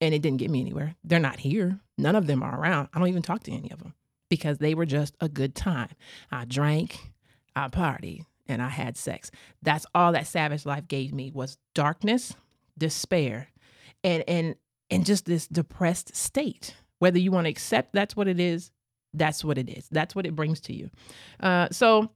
and 0.00 0.14
it 0.14 0.22
didn't 0.22 0.38
get 0.38 0.50
me 0.50 0.60
anywhere. 0.60 0.94
They're 1.04 1.18
not 1.18 1.40
here. 1.40 1.80
None 1.96 2.16
of 2.16 2.26
them 2.26 2.42
are 2.42 2.58
around. 2.58 2.88
I 2.92 2.98
don't 2.98 3.08
even 3.08 3.22
talk 3.22 3.42
to 3.44 3.52
any 3.52 3.70
of 3.70 3.80
them 3.80 3.94
because 4.28 4.58
they 4.58 4.74
were 4.74 4.86
just 4.86 5.16
a 5.20 5.28
good 5.28 5.54
time. 5.54 5.90
I 6.30 6.44
drank, 6.44 6.98
I 7.56 7.68
partied, 7.68 8.24
and 8.46 8.62
I 8.62 8.68
had 8.68 8.96
sex. 8.96 9.30
That's 9.62 9.86
all 9.94 10.12
that 10.12 10.26
savage 10.26 10.64
life 10.64 10.88
gave 10.88 11.12
me 11.12 11.30
was 11.32 11.58
darkness, 11.74 12.34
despair, 12.76 13.48
and 14.04 14.24
and 14.28 14.54
and 14.90 15.04
just 15.04 15.26
this 15.26 15.46
depressed 15.46 16.16
state. 16.16 16.74
Whether 16.98 17.18
you 17.18 17.30
want 17.30 17.44
to 17.46 17.50
accept 17.50 17.92
that's 17.92 18.16
what 18.16 18.28
it 18.28 18.40
is, 18.40 18.70
that's 19.14 19.44
what 19.44 19.58
it 19.58 19.68
is. 19.68 19.88
That's 19.90 20.14
what 20.14 20.26
it 20.26 20.34
brings 20.34 20.60
to 20.62 20.74
you. 20.74 20.90
Uh, 21.40 21.68
so 21.70 22.10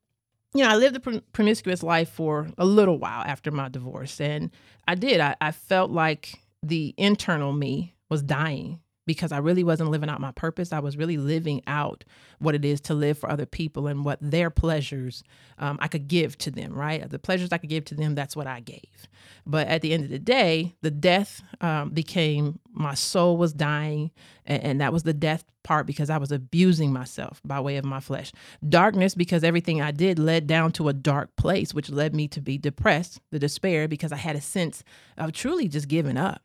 you 0.55 0.63
know, 0.63 0.71
I 0.71 0.77
lived 0.77 0.97
a 0.97 1.21
promiscuous 1.33 1.83
life 1.83 2.11
for 2.11 2.49
a 2.59 2.65
little 2.65 2.99
while 2.99 3.23
after 3.23 3.51
my 3.51 3.69
divorce, 3.69 4.21
and 4.21 4.51
I 4.87 4.95
did. 4.95 5.21
I, 5.21 5.35
I 5.41 5.51
felt 5.51 5.91
like 5.91 6.42
the 6.63 6.95
internal 6.97 7.53
me 7.53 7.95
was 8.09 8.23
dying 8.23 8.81
because 9.07 9.33
I 9.33 9.39
really 9.39 9.65
wasn't 9.65 9.91
living 9.91 10.09
out 10.09 10.21
my 10.21 10.33
purpose. 10.33 10.73
I 10.73 10.79
was 10.79 10.97
really 10.97 11.17
living 11.17 11.63
out 11.67 12.05
what 12.39 12.55
it 12.55 12.65
is 12.65 12.81
to 12.83 12.95
live 12.95 13.19
for 13.19 13.31
other 13.31 13.47
people 13.47 13.87
and 13.87 14.05
what 14.05 14.19
their 14.21 14.51
pleasures 14.51 15.25
um, 15.59 15.79
I 15.81 15.89
could 15.89 16.09
give 16.09 16.39
to 16.39 16.51
them, 16.51 16.73
right? 16.73 17.09
The 17.09 17.19
pleasures 17.19 17.51
I 17.53 17.59
could 17.59 17.71
give 17.71 17.85
to 17.87 17.95
them, 17.95 18.15
that's 18.15 18.37
what 18.37 18.47
I 18.47 18.61
gave. 18.61 19.09
But 19.45 19.67
at 19.67 19.83
the 19.83 19.93
end 19.93 20.05
of 20.05 20.11
the 20.11 20.19
day, 20.19 20.77
the 20.83 20.91
death 20.91 21.43
um, 21.61 21.91
became 21.91 22.61
my 22.73 22.95
soul 22.95 23.37
was 23.37 23.53
dying, 23.53 24.13
and, 24.47 24.63
and 24.63 24.81
that 24.81 24.93
was 24.93 25.03
the 25.03 25.13
death 25.13 25.45
part 25.63 25.87
because 25.87 26.11
I 26.11 26.19
was 26.19 26.33
abusing 26.33 26.93
myself 26.93 27.41
by 27.45 27.61
way 27.61 27.77
of 27.77 27.85
my 27.85 28.01
flesh. 28.01 28.33
Darkness 28.67 29.15
because 29.15 29.45
everything 29.45 29.81
I 29.81 29.91
did 29.91 30.19
led 30.19 30.47
down 30.47 30.73
to 30.73 30.89
a 30.89 30.93
dark 30.93 31.35
place, 31.37 31.75
which 31.75 31.91
led 31.91 32.15
me 32.15 32.29
to 32.29 32.41
be 32.41 32.57
depressed, 32.57 33.21
the 33.31 33.39
despair, 33.39 33.89
because 33.89 34.13
I 34.13 34.17
had 34.17 34.37
a 34.37 34.41
sense 34.41 34.85
of 35.19 35.33
truly 35.33 35.69
just 35.69 35.89
giving 35.89 36.17
up. 36.17 36.43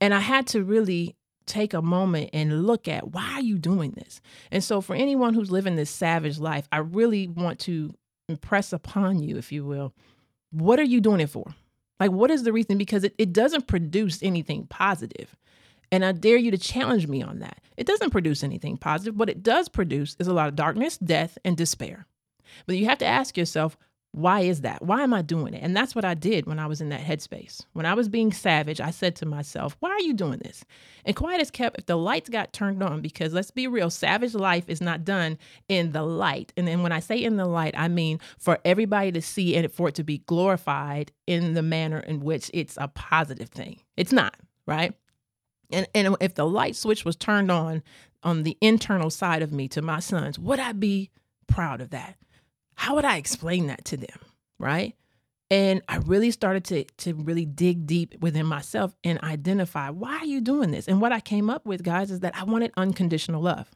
And 0.00 0.14
I 0.14 0.20
had 0.20 0.46
to 0.48 0.64
really 0.64 1.16
take 1.46 1.74
a 1.74 1.82
moment 1.82 2.30
and 2.32 2.66
look 2.66 2.86
at 2.88 3.08
why 3.08 3.32
are 3.34 3.42
you 3.42 3.58
doing 3.58 3.92
this? 3.92 4.20
And 4.50 4.62
so 4.62 4.80
for 4.80 4.94
anyone 4.94 5.34
who's 5.34 5.50
living 5.50 5.76
this 5.76 5.90
savage 5.90 6.38
life, 6.38 6.68
I 6.70 6.78
really 6.78 7.26
want 7.28 7.58
to 7.60 7.94
impress 8.28 8.72
upon 8.72 9.20
you, 9.20 9.36
if 9.36 9.50
you 9.50 9.64
will, 9.64 9.92
what 10.50 10.78
are 10.78 10.84
you 10.84 11.00
doing 11.00 11.20
it 11.20 11.30
for? 11.30 11.54
Like, 11.98 12.12
what 12.12 12.30
is 12.30 12.44
the 12.44 12.52
reason? 12.52 12.78
Because 12.78 13.04
it, 13.04 13.14
it 13.18 13.32
doesn't 13.32 13.66
produce 13.66 14.22
anything 14.22 14.66
positive. 14.66 15.36
And 15.92 16.04
I 16.04 16.12
dare 16.12 16.36
you 16.36 16.50
to 16.52 16.58
challenge 16.58 17.06
me 17.08 17.22
on 17.22 17.40
that. 17.40 17.60
It 17.76 17.86
doesn't 17.86 18.10
produce 18.10 18.42
anything 18.42 18.76
positive. 18.76 19.16
What 19.16 19.28
it 19.28 19.42
does 19.42 19.68
produce 19.68 20.16
is 20.18 20.28
a 20.28 20.32
lot 20.32 20.48
of 20.48 20.56
darkness, 20.56 20.96
death, 20.98 21.36
and 21.44 21.56
despair. 21.56 22.06
But 22.66 22.76
you 22.76 22.86
have 22.86 22.98
to 22.98 23.06
ask 23.06 23.36
yourself, 23.36 23.76
why 24.12 24.40
is 24.40 24.62
that? 24.62 24.82
Why 24.82 25.02
am 25.02 25.14
I 25.14 25.22
doing 25.22 25.54
it? 25.54 25.62
And 25.62 25.76
that's 25.76 25.94
what 25.94 26.04
I 26.04 26.14
did 26.14 26.46
when 26.46 26.58
I 26.58 26.66
was 26.66 26.80
in 26.80 26.88
that 26.88 27.00
headspace. 27.00 27.64
When 27.74 27.86
I 27.86 27.94
was 27.94 28.08
being 28.08 28.32
savage, 28.32 28.80
I 28.80 28.90
said 28.90 29.14
to 29.16 29.26
myself, 29.26 29.76
why 29.78 29.90
are 29.90 30.00
you 30.00 30.14
doing 30.14 30.40
this? 30.40 30.64
And 31.04 31.14
quiet 31.14 31.40
as 31.40 31.50
kept 31.50 31.78
if 31.78 31.86
the 31.86 31.96
lights 31.96 32.28
got 32.28 32.52
turned 32.52 32.82
on, 32.82 33.02
because 33.02 33.32
let's 33.32 33.52
be 33.52 33.68
real, 33.68 33.88
savage 33.88 34.34
life 34.34 34.64
is 34.68 34.80
not 34.80 35.04
done 35.04 35.38
in 35.68 35.92
the 35.92 36.02
light. 36.02 36.52
And 36.56 36.66
then 36.66 36.82
when 36.82 36.90
I 36.90 36.98
say 36.98 37.22
in 37.22 37.36
the 37.36 37.46
light, 37.46 37.74
I 37.76 37.86
mean 37.86 38.18
for 38.38 38.58
everybody 38.64 39.12
to 39.12 39.22
see 39.22 39.54
and 39.54 39.70
for 39.72 39.88
it 39.88 39.94
to 39.94 40.04
be 40.04 40.18
glorified 40.18 41.12
in 41.28 41.54
the 41.54 41.62
manner 41.62 42.00
in 42.00 42.20
which 42.20 42.50
it's 42.52 42.76
a 42.80 42.88
positive 42.88 43.50
thing. 43.50 43.80
It's 43.96 44.12
not, 44.12 44.34
right? 44.66 44.92
And, 45.70 45.86
and 45.94 46.16
if 46.20 46.34
the 46.34 46.46
light 46.46 46.74
switch 46.74 47.04
was 47.04 47.14
turned 47.14 47.52
on 47.52 47.84
on 48.24 48.42
the 48.42 48.58
internal 48.60 49.08
side 49.08 49.40
of 49.40 49.52
me 49.52 49.68
to 49.68 49.82
my 49.82 50.00
sons, 50.00 50.36
would 50.36 50.58
I 50.58 50.72
be 50.72 51.10
proud 51.46 51.80
of 51.80 51.90
that? 51.90 52.16
How 52.80 52.94
would 52.94 53.04
I 53.04 53.18
explain 53.18 53.66
that 53.66 53.84
to 53.86 53.98
them? 53.98 54.18
Right. 54.58 54.96
And 55.50 55.82
I 55.86 55.96
really 55.98 56.30
started 56.30 56.64
to, 56.64 56.84
to 56.84 57.12
really 57.12 57.44
dig 57.44 57.84
deep 57.84 58.14
within 58.22 58.46
myself 58.46 58.96
and 59.04 59.20
identify 59.22 59.90
why 59.90 60.16
are 60.16 60.24
you 60.24 60.40
doing 60.40 60.70
this? 60.70 60.88
And 60.88 60.98
what 60.98 61.12
I 61.12 61.20
came 61.20 61.50
up 61.50 61.66
with, 61.66 61.82
guys, 61.82 62.10
is 62.10 62.20
that 62.20 62.34
I 62.34 62.44
wanted 62.44 62.72
unconditional 62.78 63.42
love. 63.42 63.70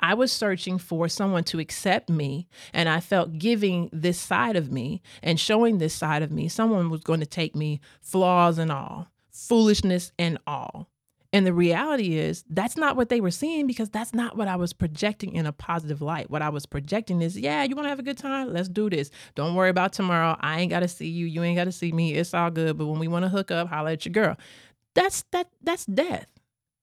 I 0.00 0.12
was 0.12 0.32
searching 0.32 0.76
for 0.76 1.08
someone 1.08 1.44
to 1.44 1.58
accept 1.58 2.10
me, 2.10 2.46
and 2.74 2.90
I 2.90 3.00
felt 3.00 3.38
giving 3.38 3.88
this 3.90 4.18
side 4.18 4.56
of 4.56 4.70
me 4.70 5.00
and 5.22 5.40
showing 5.40 5.78
this 5.78 5.94
side 5.94 6.22
of 6.22 6.30
me, 6.30 6.48
someone 6.48 6.90
was 6.90 7.00
going 7.00 7.20
to 7.20 7.26
take 7.26 7.56
me, 7.56 7.80
flaws 8.02 8.58
and 8.58 8.70
all, 8.70 9.08
foolishness 9.30 10.12
and 10.18 10.36
all, 10.46 10.90
and 11.36 11.46
the 11.46 11.52
reality 11.52 12.16
is, 12.16 12.44
that's 12.48 12.78
not 12.78 12.96
what 12.96 13.10
they 13.10 13.20
were 13.20 13.30
seeing 13.30 13.66
because 13.66 13.90
that's 13.90 14.14
not 14.14 14.38
what 14.38 14.48
I 14.48 14.56
was 14.56 14.72
projecting 14.72 15.34
in 15.34 15.44
a 15.44 15.52
positive 15.52 16.00
light. 16.00 16.30
What 16.30 16.40
I 16.40 16.48
was 16.48 16.64
projecting 16.64 17.20
is, 17.20 17.36
yeah, 17.36 17.62
you 17.62 17.76
want 17.76 17.84
to 17.84 17.90
have 17.90 17.98
a 17.98 18.02
good 18.02 18.16
time? 18.16 18.54
Let's 18.54 18.70
do 18.70 18.88
this. 18.88 19.10
Don't 19.34 19.54
worry 19.54 19.68
about 19.68 19.92
tomorrow. 19.92 20.38
I 20.40 20.60
ain't 20.60 20.70
got 20.70 20.80
to 20.80 20.88
see 20.88 21.08
you. 21.08 21.26
You 21.26 21.42
ain't 21.42 21.58
got 21.58 21.64
to 21.64 21.72
see 21.72 21.92
me. 21.92 22.14
It's 22.14 22.32
all 22.32 22.50
good. 22.50 22.78
But 22.78 22.86
when 22.86 22.98
we 22.98 23.06
want 23.06 23.26
to 23.26 23.28
hook 23.28 23.50
up, 23.50 23.68
holla 23.68 23.92
at 23.92 24.06
your 24.06 24.14
girl. 24.14 24.38
That's 24.94 25.24
that. 25.32 25.50
That's 25.62 25.84
death. 25.84 26.26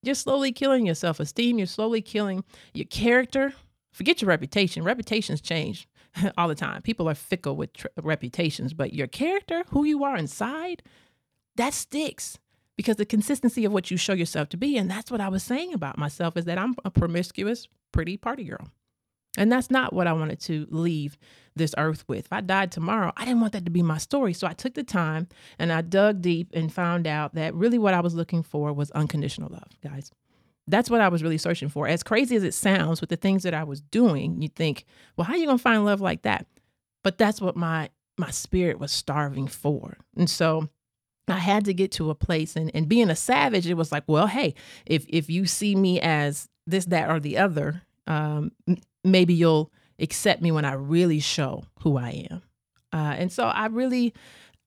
You're 0.03 0.13
slowly 0.13 0.51
killing 0.51 0.85
your 0.85 0.93
self 0.93 1.19
esteem. 1.19 1.57
You're 1.57 1.65
slowly 1.65 2.03
killing 2.03 2.43
your 2.75 2.85
character. 2.85 3.55
Forget 3.91 4.21
your 4.21 4.29
reputation. 4.29 4.83
Reputations 4.83 5.41
change 5.41 5.87
all 6.37 6.47
the 6.47 6.53
time. 6.53 6.83
People 6.83 7.09
are 7.09 7.15
fickle 7.15 7.55
with 7.55 7.73
tr- 7.73 7.87
reputations, 8.03 8.71
but 8.75 8.93
your 8.93 9.07
character, 9.07 9.63
who 9.69 9.83
you 9.83 10.03
are 10.03 10.15
inside, 10.15 10.83
that 11.55 11.73
sticks 11.73 12.37
because 12.75 12.95
the 12.95 13.05
consistency 13.05 13.65
of 13.65 13.71
what 13.71 13.91
you 13.91 13.97
show 13.97 14.13
yourself 14.13 14.49
to 14.49 14.57
be 14.57 14.77
and 14.77 14.89
that's 14.89 15.11
what 15.11 15.21
i 15.21 15.29
was 15.29 15.43
saying 15.43 15.73
about 15.73 15.97
myself 15.97 16.37
is 16.37 16.45
that 16.45 16.57
i'm 16.57 16.75
a 16.85 16.91
promiscuous 16.91 17.67
pretty 17.93 18.17
party 18.17 18.43
girl. 18.43 18.67
And 19.37 19.51
that's 19.51 19.71
not 19.71 19.93
what 19.93 20.07
i 20.07 20.13
wanted 20.13 20.41
to 20.41 20.67
leave 20.69 21.17
this 21.55 21.73
earth 21.77 22.03
with. 22.07 22.25
If 22.25 22.33
i 22.33 22.41
died 22.41 22.71
tomorrow 22.71 23.13
i 23.15 23.23
didn't 23.23 23.39
want 23.39 23.53
that 23.53 23.65
to 23.65 23.71
be 23.71 23.81
my 23.81 23.97
story. 23.97 24.33
So 24.33 24.45
i 24.45 24.53
took 24.53 24.73
the 24.73 24.83
time 24.83 25.29
and 25.57 25.71
i 25.71 25.81
dug 25.81 26.21
deep 26.21 26.49
and 26.53 26.73
found 26.73 27.07
out 27.07 27.35
that 27.35 27.55
really 27.55 27.77
what 27.77 27.93
i 27.93 28.01
was 28.01 28.13
looking 28.13 28.43
for 28.43 28.73
was 28.73 28.91
unconditional 28.91 29.49
love 29.49 29.69
guys. 29.81 30.11
That's 30.67 30.89
what 30.89 31.01
i 31.01 31.07
was 31.07 31.23
really 31.23 31.37
searching 31.37 31.69
for. 31.69 31.87
As 31.87 32.03
crazy 32.03 32.35
as 32.35 32.43
it 32.43 32.53
sounds 32.53 32.99
with 32.99 33.09
the 33.09 33.15
things 33.15 33.43
that 33.43 33.53
i 33.53 33.63
was 33.63 33.81
doing 33.81 34.41
you'd 34.41 34.55
think 34.55 34.85
well 35.15 35.25
how 35.25 35.33
are 35.33 35.37
you 35.37 35.45
going 35.45 35.57
to 35.57 35.63
find 35.63 35.85
love 35.85 36.01
like 36.01 36.23
that? 36.23 36.45
But 37.03 37.17
that's 37.17 37.39
what 37.41 37.55
my 37.55 37.89
my 38.17 38.29
spirit 38.29 38.79
was 38.79 38.91
starving 38.91 39.47
for. 39.47 39.97
And 40.15 40.29
so 40.29 40.69
I 41.27 41.37
had 41.37 41.65
to 41.65 41.73
get 41.73 41.91
to 41.93 42.09
a 42.09 42.15
place 42.15 42.55
and, 42.55 42.71
and 42.73 42.89
being 42.89 43.09
a 43.09 43.15
savage, 43.15 43.67
it 43.67 43.75
was 43.75 43.91
like, 43.91 44.03
well, 44.07 44.27
hey, 44.27 44.55
if 44.85 45.05
if 45.07 45.29
you 45.29 45.45
see 45.45 45.75
me 45.75 45.99
as 46.01 46.49
this, 46.67 46.85
that, 46.85 47.09
or 47.09 47.19
the 47.19 47.37
other, 47.37 47.81
um, 48.07 48.51
maybe 49.03 49.33
you'll 49.33 49.71
accept 49.99 50.41
me 50.41 50.51
when 50.51 50.65
I 50.65 50.73
really 50.73 51.19
show 51.19 51.63
who 51.81 51.97
I 51.97 52.27
am. 52.29 52.41
Uh, 52.91 53.15
and 53.17 53.31
so 53.31 53.45
I 53.45 53.67
really 53.67 54.13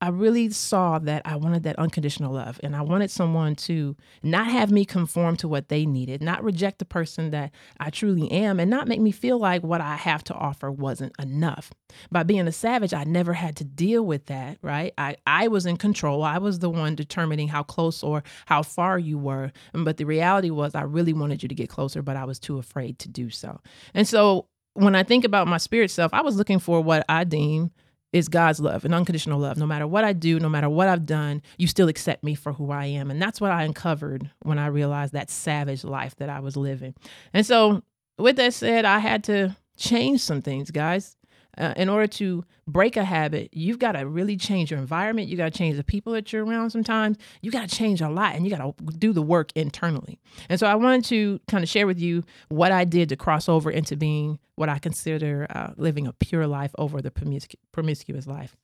I 0.00 0.10
really 0.10 0.50
saw 0.50 0.98
that 0.98 1.22
I 1.24 1.36
wanted 1.36 1.62
that 1.62 1.78
unconditional 1.78 2.34
love 2.34 2.60
and 2.62 2.76
I 2.76 2.82
wanted 2.82 3.10
someone 3.10 3.54
to 3.56 3.96
not 4.22 4.46
have 4.46 4.70
me 4.70 4.84
conform 4.84 5.36
to 5.38 5.48
what 5.48 5.68
they 5.68 5.86
needed, 5.86 6.22
not 6.22 6.44
reject 6.44 6.78
the 6.80 6.84
person 6.84 7.30
that 7.30 7.50
I 7.80 7.88
truly 7.88 8.30
am, 8.30 8.60
and 8.60 8.70
not 8.70 8.88
make 8.88 9.00
me 9.00 9.10
feel 9.10 9.38
like 9.38 9.62
what 9.62 9.80
I 9.80 9.96
have 9.96 10.22
to 10.24 10.34
offer 10.34 10.70
wasn't 10.70 11.14
enough. 11.18 11.72
By 12.10 12.24
being 12.24 12.46
a 12.46 12.52
savage, 12.52 12.92
I 12.92 13.04
never 13.04 13.32
had 13.32 13.56
to 13.56 13.64
deal 13.64 14.04
with 14.04 14.26
that, 14.26 14.58
right? 14.60 14.92
I, 14.98 15.16
I 15.26 15.48
was 15.48 15.64
in 15.64 15.78
control. 15.78 16.22
I 16.22 16.38
was 16.38 16.58
the 16.58 16.70
one 16.70 16.94
determining 16.94 17.48
how 17.48 17.62
close 17.62 18.02
or 18.02 18.22
how 18.44 18.62
far 18.62 18.98
you 18.98 19.16
were. 19.16 19.50
But 19.72 19.96
the 19.96 20.04
reality 20.04 20.50
was, 20.50 20.74
I 20.74 20.82
really 20.82 21.14
wanted 21.14 21.42
you 21.42 21.48
to 21.48 21.54
get 21.54 21.70
closer, 21.70 22.02
but 22.02 22.16
I 22.16 22.24
was 22.24 22.38
too 22.38 22.58
afraid 22.58 22.98
to 22.98 23.08
do 23.08 23.30
so. 23.30 23.60
And 23.94 24.06
so 24.06 24.48
when 24.74 24.94
I 24.94 25.04
think 25.04 25.24
about 25.24 25.48
my 25.48 25.56
spirit 25.56 25.90
self, 25.90 26.12
I 26.12 26.20
was 26.20 26.36
looking 26.36 26.58
for 26.58 26.82
what 26.82 27.02
I 27.08 27.24
deem 27.24 27.70
is 28.12 28.28
God's 28.28 28.60
love 28.60 28.84
and 28.84 28.94
unconditional 28.94 29.38
love. 29.38 29.56
No 29.56 29.66
matter 29.66 29.86
what 29.86 30.04
I 30.04 30.12
do, 30.12 30.38
no 30.40 30.48
matter 30.48 30.68
what 30.68 30.88
I've 30.88 31.06
done, 31.06 31.42
you 31.58 31.66
still 31.66 31.88
accept 31.88 32.24
me 32.24 32.34
for 32.34 32.52
who 32.52 32.70
I 32.70 32.86
am. 32.86 33.10
And 33.10 33.20
that's 33.20 33.40
what 33.40 33.50
I 33.50 33.64
uncovered 33.64 34.30
when 34.42 34.58
I 34.58 34.66
realized 34.66 35.12
that 35.12 35.30
savage 35.30 35.84
life 35.84 36.16
that 36.16 36.28
I 36.28 36.40
was 36.40 36.56
living. 36.56 36.94
And 37.32 37.44
so, 37.44 37.82
with 38.18 38.36
that 38.36 38.54
said, 38.54 38.84
I 38.84 38.98
had 39.00 39.24
to 39.24 39.56
change 39.76 40.20
some 40.20 40.40
things, 40.40 40.70
guys. 40.70 41.16
Uh, 41.58 41.74
in 41.76 41.88
order 41.88 42.06
to 42.06 42.44
break 42.66 42.96
a 42.96 43.04
habit, 43.04 43.50
you've 43.52 43.78
got 43.78 43.92
to 43.92 44.06
really 44.06 44.36
change 44.36 44.70
your 44.70 44.80
environment. 44.80 45.28
You 45.28 45.36
got 45.36 45.52
to 45.52 45.58
change 45.58 45.76
the 45.76 45.84
people 45.84 46.12
that 46.14 46.32
you're 46.32 46.44
around 46.44 46.70
sometimes. 46.70 47.16
You 47.40 47.50
got 47.50 47.68
to 47.68 47.74
change 47.74 48.00
a 48.00 48.08
lot 48.08 48.34
and 48.34 48.44
you 48.44 48.54
got 48.54 48.78
to 48.78 48.84
do 48.98 49.12
the 49.12 49.22
work 49.22 49.52
internally. 49.54 50.18
And 50.48 50.58
so 50.58 50.66
I 50.66 50.74
wanted 50.74 51.04
to 51.06 51.40
kind 51.48 51.62
of 51.62 51.70
share 51.70 51.86
with 51.86 51.98
you 51.98 52.24
what 52.48 52.72
I 52.72 52.84
did 52.84 53.08
to 53.10 53.16
cross 53.16 53.48
over 53.48 53.70
into 53.70 53.96
being 53.96 54.38
what 54.56 54.68
I 54.68 54.78
consider 54.78 55.46
uh, 55.50 55.72
living 55.76 56.06
a 56.06 56.12
pure 56.12 56.46
life 56.46 56.72
over 56.78 57.00
the 57.00 57.10
promiscu- 57.10 57.56
promiscuous 57.72 58.26
life. 58.26 58.56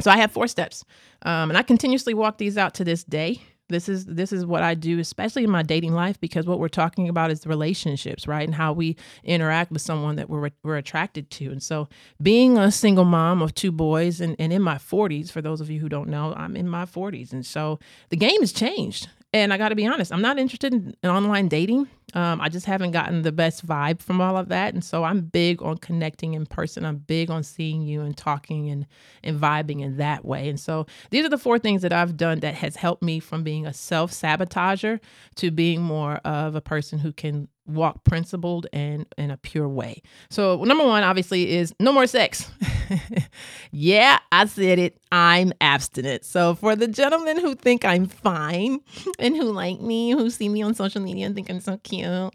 So 0.00 0.10
I 0.10 0.18
have 0.18 0.30
four 0.30 0.46
steps, 0.46 0.84
um, 1.22 1.50
and 1.50 1.56
I 1.56 1.62
continuously 1.62 2.12
walk 2.12 2.36
these 2.36 2.58
out 2.58 2.74
to 2.74 2.84
this 2.84 3.02
day. 3.02 3.40
This 3.68 3.88
is 3.88 4.04
this 4.04 4.32
is 4.32 4.46
what 4.46 4.62
I 4.62 4.74
do, 4.74 5.00
especially 5.00 5.42
in 5.42 5.50
my 5.50 5.62
dating 5.62 5.92
life, 5.92 6.20
because 6.20 6.46
what 6.46 6.60
we're 6.60 6.68
talking 6.68 7.08
about 7.08 7.32
is 7.32 7.46
relationships, 7.46 8.28
right, 8.28 8.46
and 8.46 8.54
how 8.54 8.72
we 8.72 8.96
interact 9.24 9.72
with 9.72 9.82
someone 9.82 10.16
that 10.16 10.30
we're 10.30 10.50
we're 10.62 10.76
attracted 10.76 11.30
to. 11.32 11.50
And 11.50 11.62
so, 11.62 11.88
being 12.22 12.58
a 12.58 12.70
single 12.70 13.04
mom 13.04 13.42
of 13.42 13.54
two 13.54 13.72
boys, 13.72 14.20
and, 14.20 14.36
and 14.38 14.52
in 14.52 14.62
my 14.62 14.76
40s, 14.76 15.32
for 15.32 15.42
those 15.42 15.60
of 15.60 15.68
you 15.68 15.80
who 15.80 15.88
don't 15.88 16.08
know, 16.08 16.32
I'm 16.36 16.56
in 16.56 16.68
my 16.68 16.84
40s, 16.84 17.32
and 17.32 17.44
so 17.44 17.80
the 18.10 18.16
game 18.16 18.40
has 18.40 18.52
changed. 18.52 19.08
And 19.32 19.52
I 19.52 19.58
got 19.58 19.68
to 19.68 19.74
be 19.74 19.86
honest, 19.86 20.12
I'm 20.12 20.22
not 20.22 20.38
interested 20.38 20.72
in, 20.72 20.96
in 21.02 21.10
online 21.10 21.48
dating. 21.48 21.88
Um, 22.14 22.40
I 22.40 22.48
just 22.48 22.64
haven't 22.64 22.92
gotten 22.92 23.22
the 23.22 23.32
best 23.32 23.66
vibe 23.66 24.00
from 24.00 24.20
all 24.20 24.36
of 24.36 24.48
that. 24.48 24.72
And 24.72 24.82
so 24.82 25.04
I'm 25.04 25.20
big 25.20 25.62
on 25.62 25.76
connecting 25.78 26.34
in 26.34 26.46
person. 26.46 26.86
I'm 26.86 26.98
big 26.98 27.30
on 27.30 27.42
seeing 27.42 27.82
you 27.82 28.00
and 28.00 28.16
talking 28.16 28.70
and, 28.70 28.86
and 29.22 29.38
vibing 29.38 29.82
in 29.82 29.98
that 29.98 30.24
way. 30.24 30.48
And 30.48 30.58
so 30.58 30.86
these 31.10 31.26
are 31.26 31.28
the 31.28 31.38
four 31.38 31.58
things 31.58 31.82
that 31.82 31.92
I've 31.92 32.16
done 32.16 32.40
that 32.40 32.54
has 32.54 32.76
helped 32.76 33.02
me 33.02 33.20
from 33.20 33.42
being 33.42 33.66
a 33.66 33.74
self 33.74 34.12
sabotager 34.12 35.00
to 35.34 35.50
being 35.50 35.82
more 35.82 36.14
of 36.24 36.54
a 36.54 36.60
person 36.60 36.98
who 36.98 37.12
can 37.12 37.48
walk 37.66 38.04
principled 38.04 38.66
and 38.72 39.06
in 39.16 39.30
a 39.30 39.36
pure 39.36 39.68
way. 39.68 40.02
So, 40.30 40.62
number 40.64 40.84
one, 40.84 41.02
obviously, 41.02 41.56
is 41.56 41.74
no 41.80 41.92
more 41.92 42.06
sex. 42.06 42.50
yeah, 43.70 44.18
I 44.32 44.46
said 44.46 44.78
it. 44.78 44.98
I'm 45.12 45.52
abstinent. 45.60 46.24
So, 46.24 46.54
for 46.54 46.76
the 46.76 46.88
gentlemen 46.88 47.38
who 47.40 47.54
think 47.54 47.84
I'm 47.84 48.06
fine 48.06 48.80
and 49.18 49.36
who 49.36 49.44
like 49.44 49.80
me, 49.80 50.12
who 50.12 50.30
see 50.30 50.48
me 50.48 50.62
on 50.62 50.74
social 50.74 51.02
media 51.02 51.26
and 51.26 51.34
think 51.34 51.50
I'm 51.50 51.60
so 51.60 51.78
cute, 51.78 52.32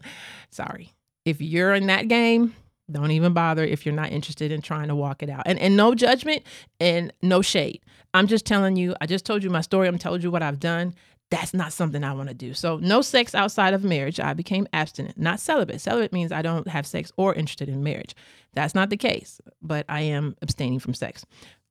sorry. 0.50 0.92
If 1.24 1.40
you're 1.40 1.74
in 1.74 1.86
that 1.86 2.08
game, 2.08 2.54
don't 2.90 3.12
even 3.12 3.32
bother 3.32 3.64
if 3.64 3.86
you're 3.86 3.94
not 3.94 4.10
interested 4.10 4.50
in 4.50 4.60
trying 4.60 4.88
to 4.88 4.94
walk 4.94 5.22
it 5.22 5.30
out. 5.30 5.42
And 5.46 5.58
and 5.58 5.76
no 5.76 5.94
judgment 5.94 6.42
and 6.80 7.12
no 7.22 7.42
shade. 7.42 7.80
I'm 8.14 8.26
just 8.26 8.44
telling 8.44 8.76
you, 8.76 8.94
I 9.00 9.06
just 9.06 9.24
told 9.24 9.42
you 9.42 9.48
my 9.48 9.62
story. 9.62 9.88
I'm 9.88 9.98
told 9.98 10.22
you 10.22 10.30
what 10.30 10.42
I've 10.42 10.60
done 10.60 10.94
that's 11.32 11.54
not 11.54 11.72
something 11.72 12.04
I 12.04 12.12
want 12.12 12.28
to 12.28 12.34
do. 12.34 12.52
So, 12.52 12.76
no 12.76 13.00
sex 13.00 13.34
outside 13.34 13.72
of 13.72 13.82
marriage. 13.82 14.20
I 14.20 14.34
became 14.34 14.68
abstinent, 14.74 15.16
not 15.18 15.40
celibate. 15.40 15.80
Celibate 15.80 16.12
means 16.12 16.30
I 16.30 16.42
don't 16.42 16.68
have 16.68 16.86
sex 16.86 17.10
or 17.16 17.32
interested 17.32 17.70
in 17.70 17.82
marriage. 17.82 18.14
That's 18.52 18.74
not 18.74 18.90
the 18.90 18.98
case, 18.98 19.40
but 19.62 19.86
I 19.88 20.02
am 20.02 20.36
abstaining 20.42 20.78
from 20.78 20.92
sex. 20.92 21.24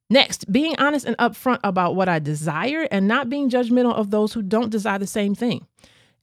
Next, 0.10 0.52
being 0.52 0.76
honest 0.80 1.06
and 1.06 1.15
upfront 1.17 1.60
about 1.63 1.95
what 1.95 2.10
I 2.10 2.17
desire 2.17 2.88
and 2.89 3.08
not 3.08 3.30
being 3.30 3.52
judgmental 3.52 3.93
of 3.93 4.10
those 4.10 4.34
who 4.34 4.41
don't 4.41 4.71
desire 4.71 4.97
the 4.97 5.06
same 5.06 5.36
thing. 5.36 5.67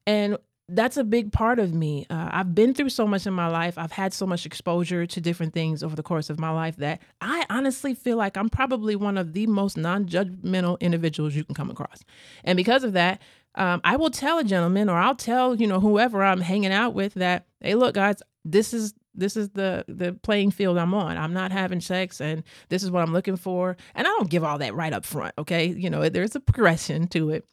And 0.05 0.37
that's 0.69 0.99
a 0.99 1.05
big 1.05 1.33
part 1.33 1.59
of 1.59 1.73
me. 1.73 2.07
Uh, 2.11 2.29
I've 2.31 2.55
been 2.55 2.75
through 2.75 2.91
so 2.91 3.07
much 3.07 3.27
in 3.27 3.33
my 3.33 3.49
life. 3.49 3.79
I've 3.79 3.93
had 3.93 4.13
so 4.13 4.27
much 4.27 4.45
exposure 4.45 5.07
to 5.07 5.21
different 5.21 5.55
things 5.55 5.83
over 5.83 5.97
the 5.97 6.03
course 6.03 6.29
of 6.29 6.39
my 6.39 6.51
life 6.51 6.77
that 6.77 7.01
I 7.21 7.47
honestly 7.49 7.95
feel 7.95 8.19
like 8.19 8.37
I'm 8.37 8.51
probably 8.51 8.95
one 8.95 9.17
of 9.17 9.33
the 9.33 9.47
most 9.47 9.77
non 9.77 10.07
judgmental 10.07 10.79
individuals 10.81 11.35
you 11.35 11.45
can 11.45 11.55
come 11.55 11.71
across. 11.71 12.03
And 12.45 12.57
because 12.57 12.85
of 12.85 12.93
that, 12.93 13.23
um, 13.55 13.81
I 13.83 13.97
will 13.97 14.11
tell 14.11 14.39
a 14.39 14.45
gentleman 14.45 14.91
or 14.91 14.99
I'll 14.99 15.15
tell, 15.15 15.55
you 15.55 15.67
know, 15.67 15.81
whoever 15.81 16.23
I'm 16.23 16.41
hanging 16.41 16.73
out 16.73 16.93
with 16.95 17.15
that, 17.15 17.47
hey, 17.61 17.75
look, 17.75 17.95
guys, 17.95 18.23
this 18.45 18.75
is 18.75 18.95
this 19.15 19.37
is 19.37 19.49
the 19.51 19.85
the 19.89 20.13
playing 20.23 20.51
field 20.51 20.77
I'm 20.77 20.93
on. 20.93 21.17
I'm 21.17 21.33
not 21.33 21.51
having 21.51 21.81
sex 21.81 22.21
and 22.21 22.45
this 22.69 22.83
is 22.83 22.91
what 22.91 23.03
I'm 23.03 23.13
looking 23.13 23.37
for. 23.37 23.77
And 23.95 24.07
I 24.07 24.11
don't 24.11 24.31
give 24.31 24.45
all 24.45 24.59
that 24.59 24.75
right 24.75 24.93
up 24.93 25.07
front, 25.07 25.35
okay? 25.39 25.67
You 25.67 25.89
know, 25.89 26.09
there's 26.11 26.37
a 26.37 26.41
progression 26.41 27.09
to 27.09 27.31
it 27.31 27.49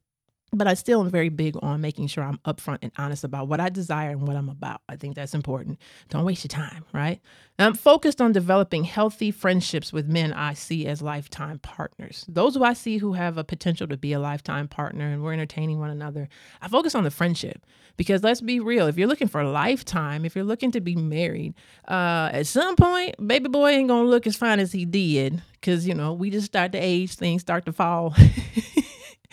but 0.57 0.67
I 0.67 0.73
still 0.73 1.01
am 1.01 1.09
very 1.09 1.29
big 1.29 1.55
on 1.61 1.81
making 1.81 2.07
sure 2.07 2.23
I'm 2.23 2.39
upfront 2.45 2.79
and 2.81 2.91
honest 2.97 3.23
about 3.23 3.47
what 3.47 3.59
I 3.59 3.69
desire 3.69 4.11
and 4.11 4.27
what 4.27 4.35
I'm 4.35 4.49
about. 4.49 4.81
I 4.89 4.95
think 4.95 5.15
that's 5.15 5.33
important. 5.33 5.79
Don't 6.09 6.25
waste 6.25 6.43
your 6.43 6.49
time, 6.49 6.85
right? 6.93 7.21
I'm 7.57 7.73
focused 7.73 8.21
on 8.21 8.33
developing 8.33 8.83
healthy 8.83 9.31
friendships 9.31 9.93
with 9.93 10.07
men 10.07 10.33
I 10.33 10.53
see 10.53 10.85
as 10.87 11.01
lifetime 11.01 11.59
partners. 11.59 12.25
Those 12.27 12.55
who 12.55 12.63
I 12.63 12.73
see 12.73 12.97
who 12.97 13.13
have 13.13 13.37
a 13.37 13.43
potential 13.43 13.87
to 13.87 13.97
be 13.97 14.11
a 14.11 14.19
lifetime 14.19 14.67
partner 14.67 15.07
and 15.07 15.23
we're 15.23 15.33
entertaining 15.33 15.79
one 15.79 15.89
another. 15.89 16.27
I 16.61 16.67
focus 16.67 16.95
on 16.95 17.05
the 17.05 17.11
friendship 17.11 17.65
because 17.97 18.23
let's 18.23 18.41
be 18.41 18.59
real. 18.59 18.87
If 18.87 18.97
you're 18.97 19.07
looking 19.07 19.29
for 19.29 19.39
a 19.39 19.49
lifetime, 19.49 20.25
if 20.25 20.35
you're 20.35 20.43
looking 20.43 20.71
to 20.71 20.81
be 20.81 20.95
married, 20.95 21.53
uh, 21.87 22.29
at 22.33 22.47
some 22.47 22.75
point, 22.75 23.15
baby 23.25 23.47
boy 23.47 23.69
ain't 23.69 23.87
gonna 23.87 24.07
look 24.07 24.27
as 24.27 24.35
fine 24.35 24.59
as 24.59 24.73
he 24.73 24.83
did 24.83 25.41
because, 25.53 25.87
you 25.87 25.93
know, 25.93 26.13
we 26.13 26.29
just 26.29 26.47
start 26.47 26.73
to 26.73 26.77
age, 26.77 27.15
things 27.15 27.41
start 27.41 27.65
to 27.65 27.71
fall. 27.71 28.13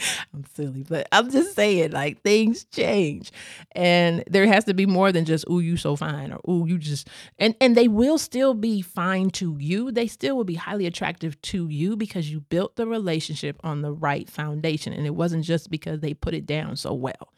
I'm 0.34 0.44
silly, 0.54 0.84
but 0.88 1.06
I'm 1.12 1.30
just 1.30 1.54
saying, 1.54 1.92
like 1.92 2.22
things 2.22 2.64
change, 2.64 3.30
and 3.72 4.24
there 4.28 4.46
has 4.46 4.64
to 4.64 4.74
be 4.74 4.86
more 4.86 5.12
than 5.12 5.24
just 5.24 5.44
"ooh, 5.50 5.60
you 5.60 5.76
so 5.76 5.96
fine" 5.96 6.32
or 6.32 6.40
"ooh, 6.50 6.66
you 6.66 6.78
just," 6.78 7.08
and 7.38 7.54
and 7.60 7.76
they 7.76 7.88
will 7.88 8.18
still 8.18 8.54
be 8.54 8.82
fine 8.82 9.30
to 9.30 9.56
you. 9.58 9.90
They 9.92 10.06
still 10.06 10.36
will 10.36 10.44
be 10.44 10.54
highly 10.54 10.86
attractive 10.86 11.40
to 11.42 11.68
you 11.68 11.96
because 11.96 12.30
you 12.30 12.40
built 12.40 12.76
the 12.76 12.86
relationship 12.86 13.58
on 13.64 13.82
the 13.82 13.92
right 13.92 14.28
foundation, 14.28 14.92
and 14.92 15.06
it 15.06 15.14
wasn't 15.14 15.44
just 15.44 15.70
because 15.70 16.00
they 16.00 16.14
put 16.14 16.34
it 16.34 16.46
down 16.46 16.76
so 16.76 16.92
well. 16.94 17.32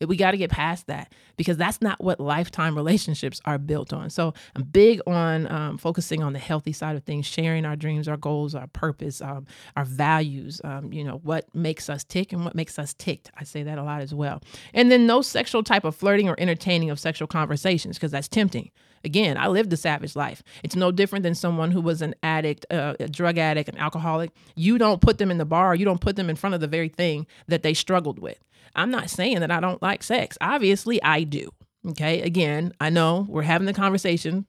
We 0.00 0.16
got 0.16 0.32
to 0.32 0.36
get 0.36 0.50
past 0.50 0.88
that 0.88 1.12
because 1.36 1.56
that's 1.56 1.80
not 1.80 2.02
what 2.02 2.20
lifetime 2.20 2.76
relationships 2.76 3.40
are 3.46 3.56
built 3.56 3.92
on. 3.92 4.10
So 4.10 4.34
I'm 4.54 4.64
big 4.64 5.00
on 5.06 5.50
um, 5.50 5.78
focusing 5.78 6.22
on 6.22 6.34
the 6.34 6.38
healthy 6.38 6.72
side 6.72 6.96
of 6.96 7.04
things, 7.04 7.24
sharing 7.24 7.64
our 7.64 7.76
dreams, 7.76 8.06
our 8.06 8.18
goals, 8.18 8.54
our 8.54 8.66
purpose, 8.66 9.22
um, 9.22 9.46
our 9.74 9.84
values, 9.84 10.60
um, 10.64 10.92
you 10.92 11.02
know, 11.02 11.20
what 11.22 11.52
makes 11.54 11.88
us 11.88 12.04
tick 12.04 12.32
and 12.32 12.44
what 12.44 12.54
makes 12.54 12.78
us 12.78 12.92
ticked. 12.94 13.30
I 13.36 13.44
say 13.44 13.62
that 13.62 13.78
a 13.78 13.82
lot 13.82 14.02
as 14.02 14.12
well. 14.14 14.42
And 14.74 14.90
then 14.90 15.06
no 15.06 15.22
sexual 15.22 15.62
type 15.62 15.84
of 15.84 15.96
flirting 15.96 16.28
or 16.28 16.34
entertaining 16.38 16.90
of 16.90 17.00
sexual 17.00 17.26
conversations 17.26 17.96
because 17.96 18.10
that's 18.10 18.28
tempting. 18.28 18.70
Again, 19.06 19.38
I 19.38 19.46
lived 19.46 19.72
a 19.72 19.76
savage 19.76 20.16
life. 20.16 20.42
It's 20.64 20.76
no 20.76 20.90
different 20.90 21.22
than 21.22 21.34
someone 21.34 21.70
who 21.70 21.80
was 21.80 22.02
an 22.02 22.14
addict, 22.22 22.66
uh, 22.70 22.94
a 22.98 23.08
drug 23.08 23.38
addict, 23.38 23.68
an 23.68 23.78
alcoholic. 23.78 24.32
You 24.56 24.76
don't 24.76 25.00
put 25.00 25.18
them 25.18 25.30
in 25.30 25.38
the 25.38 25.44
bar, 25.44 25.74
you 25.74 25.84
don't 25.84 26.00
put 26.00 26.16
them 26.16 26.28
in 26.28 26.36
front 26.36 26.54
of 26.54 26.60
the 26.60 26.66
very 26.66 26.88
thing 26.88 27.26
that 27.46 27.62
they 27.62 27.72
struggled 27.72 28.18
with. 28.18 28.38
I'm 28.74 28.90
not 28.90 29.08
saying 29.08 29.40
that 29.40 29.50
I 29.50 29.60
don't 29.60 29.80
like 29.80 30.02
sex. 30.02 30.36
Obviously, 30.40 31.02
I 31.02 31.22
do. 31.22 31.50
Okay. 31.88 32.20
Again, 32.22 32.72
I 32.80 32.90
know 32.90 33.26
we're 33.28 33.42
having 33.42 33.66
the 33.66 33.72
conversation. 33.72 34.46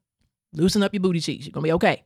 Loosen 0.54 0.82
up 0.82 0.94
your 0.94 1.02
booty 1.02 1.20
cheeks. 1.20 1.46
You're 1.46 1.52
going 1.52 1.64
to 1.64 1.68
be 1.68 1.74
okay. 1.74 2.04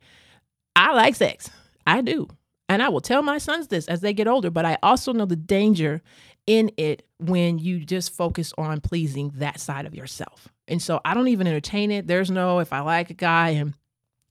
I 0.75 0.93
like 0.93 1.15
sex. 1.15 1.49
I 1.87 2.01
do. 2.01 2.27
And 2.67 2.81
I 2.81 2.89
will 2.89 3.01
tell 3.01 3.21
my 3.21 3.37
sons 3.37 3.67
this 3.67 3.87
as 3.87 4.01
they 4.01 4.13
get 4.13 4.27
older, 4.27 4.49
but 4.49 4.65
I 4.65 4.77
also 4.83 5.13
know 5.13 5.25
the 5.25 5.35
danger 5.35 6.01
in 6.47 6.71
it 6.77 7.05
when 7.19 7.59
you 7.59 7.83
just 7.85 8.13
focus 8.15 8.53
on 8.57 8.81
pleasing 8.81 9.31
that 9.35 9.59
side 9.59 9.85
of 9.85 9.95
yourself. 9.95 10.47
And 10.71 10.81
so 10.81 11.01
I 11.05 11.13
don't 11.13 11.27
even 11.27 11.47
entertain 11.47 11.91
it. 11.91 12.07
There's 12.07 12.31
no, 12.31 12.59
if 12.59 12.73
I 12.73 12.79
like 12.79 13.09
a 13.09 13.13
guy 13.15 13.49
and 13.49 13.73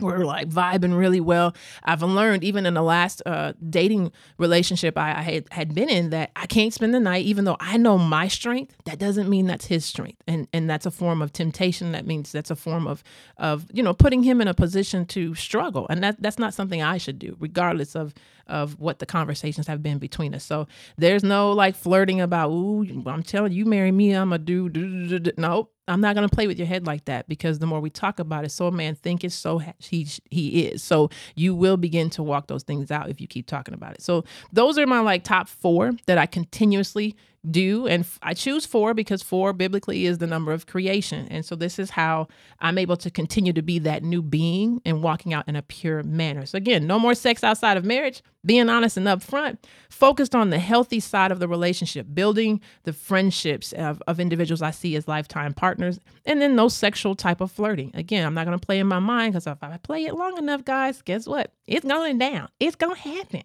we're 0.00 0.24
like 0.24 0.48
vibing 0.48 0.96
really 0.96 1.20
well. 1.20 1.54
I've 1.84 2.02
learned 2.02 2.44
even 2.44 2.66
in 2.66 2.74
the 2.74 2.82
last 2.82 3.22
uh, 3.26 3.52
dating 3.68 4.12
relationship 4.38 4.96
I, 4.96 5.10
I, 5.10 5.22
had, 5.22 5.46
had 5.50 5.74
been 5.74 5.88
in 5.88 6.10
that 6.10 6.30
I 6.36 6.46
can't 6.46 6.72
spend 6.72 6.94
the 6.94 7.00
night, 7.00 7.24
even 7.26 7.44
though 7.44 7.56
I 7.60 7.76
know 7.76 7.98
my 7.98 8.28
strength. 8.28 8.74
That 8.84 8.98
doesn't 8.98 9.28
mean 9.28 9.46
that's 9.46 9.66
his 9.66 9.84
strength, 9.84 10.22
and 10.26 10.48
and 10.52 10.68
that's 10.68 10.86
a 10.86 10.90
form 10.90 11.22
of 11.22 11.32
temptation. 11.32 11.92
That 11.92 12.06
means 12.06 12.32
that's 12.32 12.50
a 12.50 12.56
form 12.56 12.86
of 12.86 13.02
of 13.36 13.66
you 13.72 13.82
know 13.82 13.94
putting 13.94 14.22
him 14.22 14.40
in 14.40 14.48
a 14.48 14.54
position 14.54 15.06
to 15.06 15.34
struggle, 15.34 15.86
and 15.88 16.02
that 16.02 16.20
that's 16.20 16.38
not 16.38 16.54
something 16.54 16.82
I 16.82 16.98
should 16.98 17.18
do, 17.18 17.36
regardless 17.38 17.94
of 17.94 18.14
of 18.50 18.78
what 18.78 18.98
the 18.98 19.06
conversations 19.06 19.66
have 19.66 19.82
been 19.82 19.98
between 19.98 20.34
us. 20.34 20.44
So 20.44 20.66
there's 20.98 21.24
no 21.24 21.52
like 21.52 21.76
flirting 21.76 22.20
about, 22.20 22.50
ooh, 22.50 23.02
I'm 23.06 23.22
telling 23.22 23.52
you, 23.52 23.64
marry 23.64 23.92
me, 23.92 24.12
I'm 24.12 24.32
a 24.32 24.38
dude. 24.38 25.32
No, 25.38 25.70
I'm 25.88 26.00
not 26.00 26.14
to 26.14 26.28
play 26.28 26.46
with 26.46 26.58
your 26.58 26.66
head 26.66 26.86
like 26.86 27.06
that 27.06 27.28
because 27.28 27.58
the 27.58 27.66
more 27.66 27.80
we 27.80 27.90
talk 27.90 28.18
about 28.18 28.44
it, 28.44 28.50
so 28.50 28.66
a 28.66 28.72
man 28.72 28.94
thinketh, 28.94 29.32
so 29.32 29.60
he 29.78 30.06
he 30.30 30.66
is. 30.66 30.82
So 30.82 31.10
you 31.34 31.54
will 31.54 31.76
begin 31.76 32.10
to 32.10 32.22
walk 32.22 32.46
those 32.46 32.62
things 32.62 32.90
out 32.90 33.08
if 33.08 33.20
you 33.20 33.26
keep 33.26 33.46
talking 33.46 33.74
about 33.74 33.94
it. 33.94 34.02
So 34.02 34.24
those 34.52 34.78
are 34.78 34.86
my 34.86 35.00
like 35.00 35.24
top 35.24 35.48
four 35.48 35.92
that 36.06 36.18
I 36.18 36.26
continuously 36.26 37.16
do. 37.48 37.86
And 37.86 38.04
I 38.22 38.34
choose 38.34 38.66
four 38.66 38.92
because 38.94 39.22
four 39.22 39.52
biblically 39.52 40.06
is 40.06 40.18
the 40.18 40.26
number 40.26 40.52
of 40.52 40.66
creation. 40.66 41.26
And 41.30 41.44
so 41.44 41.54
this 41.54 41.78
is 41.78 41.90
how 41.90 42.28
I'm 42.58 42.78
able 42.78 42.96
to 42.98 43.10
continue 43.10 43.52
to 43.54 43.62
be 43.62 43.78
that 43.80 44.02
new 44.02 44.22
being 44.22 44.82
and 44.84 45.02
walking 45.02 45.32
out 45.32 45.48
in 45.48 45.56
a 45.56 45.62
pure 45.62 46.02
manner. 46.02 46.44
So 46.46 46.56
again, 46.56 46.86
no 46.86 46.98
more 46.98 47.14
sex 47.14 47.42
outside 47.42 47.76
of 47.76 47.84
marriage, 47.84 48.22
being 48.44 48.68
honest 48.68 48.96
and 48.96 49.06
upfront, 49.06 49.58
focused 49.88 50.34
on 50.34 50.50
the 50.50 50.58
healthy 50.58 51.00
side 51.00 51.32
of 51.32 51.38
the 51.40 51.48
relationship, 51.48 52.06
building 52.12 52.60
the 52.84 52.92
friendships 52.92 53.72
of, 53.72 54.02
of 54.06 54.20
individuals 54.20 54.62
I 54.62 54.70
see 54.70 54.96
as 54.96 55.08
lifetime 55.08 55.54
partners, 55.54 55.98
and 56.26 56.40
then 56.40 56.56
no 56.56 56.68
sexual 56.68 57.14
type 57.14 57.40
of 57.40 57.50
flirting. 57.50 57.90
Again, 57.94 58.26
I'm 58.26 58.34
not 58.34 58.46
going 58.46 58.58
to 58.58 58.66
play 58.66 58.78
in 58.78 58.86
my 58.86 58.98
mind 58.98 59.32
because 59.32 59.46
if 59.46 59.62
I 59.62 59.76
play 59.78 60.04
it 60.04 60.14
long 60.14 60.38
enough, 60.38 60.64
guys, 60.64 61.02
guess 61.02 61.26
what? 61.26 61.52
It's 61.70 61.86
going 61.86 62.18
down. 62.18 62.48
It's 62.58 62.76
going 62.76 62.94
to 62.94 63.00
happen. 63.00 63.42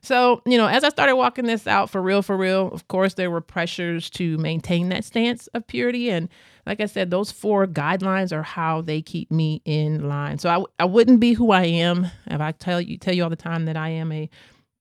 So, 0.00 0.40
you 0.46 0.56
know, 0.56 0.66
as 0.66 0.84
I 0.84 0.88
started 0.88 1.16
walking 1.16 1.46
this 1.46 1.66
out 1.66 1.90
for 1.90 2.00
real, 2.00 2.22
for 2.22 2.36
real, 2.36 2.68
of 2.72 2.88
course, 2.88 3.14
there 3.14 3.30
were 3.30 3.40
pressures 3.40 4.08
to 4.10 4.38
maintain 4.38 4.88
that 4.90 5.04
stance 5.04 5.46
of 5.48 5.66
purity. 5.66 6.10
And 6.10 6.28
like 6.64 6.80
I 6.80 6.86
said, 6.86 7.10
those 7.10 7.30
four 7.30 7.66
guidelines 7.66 8.32
are 8.32 8.42
how 8.42 8.80
they 8.80 9.02
keep 9.02 9.30
me 9.30 9.62
in 9.64 10.08
line. 10.08 10.38
So 10.38 10.48
I, 10.48 10.82
I 10.82 10.84
wouldn't 10.84 11.20
be 11.20 11.32
who 11.32 11.50
I 11.50 11.64
am 11.64 12.06
if 12.26 12.40
I 12.40 12.52
tell 12.52 12.80
you 12.80 12.98
tell 12.98 13.14
you 13.14 13.24
all 13.24 13.30
the 13.30 13.36
time 13.36 13.64
that 13.66 13.76
I 13.76 13.90
am 13.90 14.12
a 14.12 14.30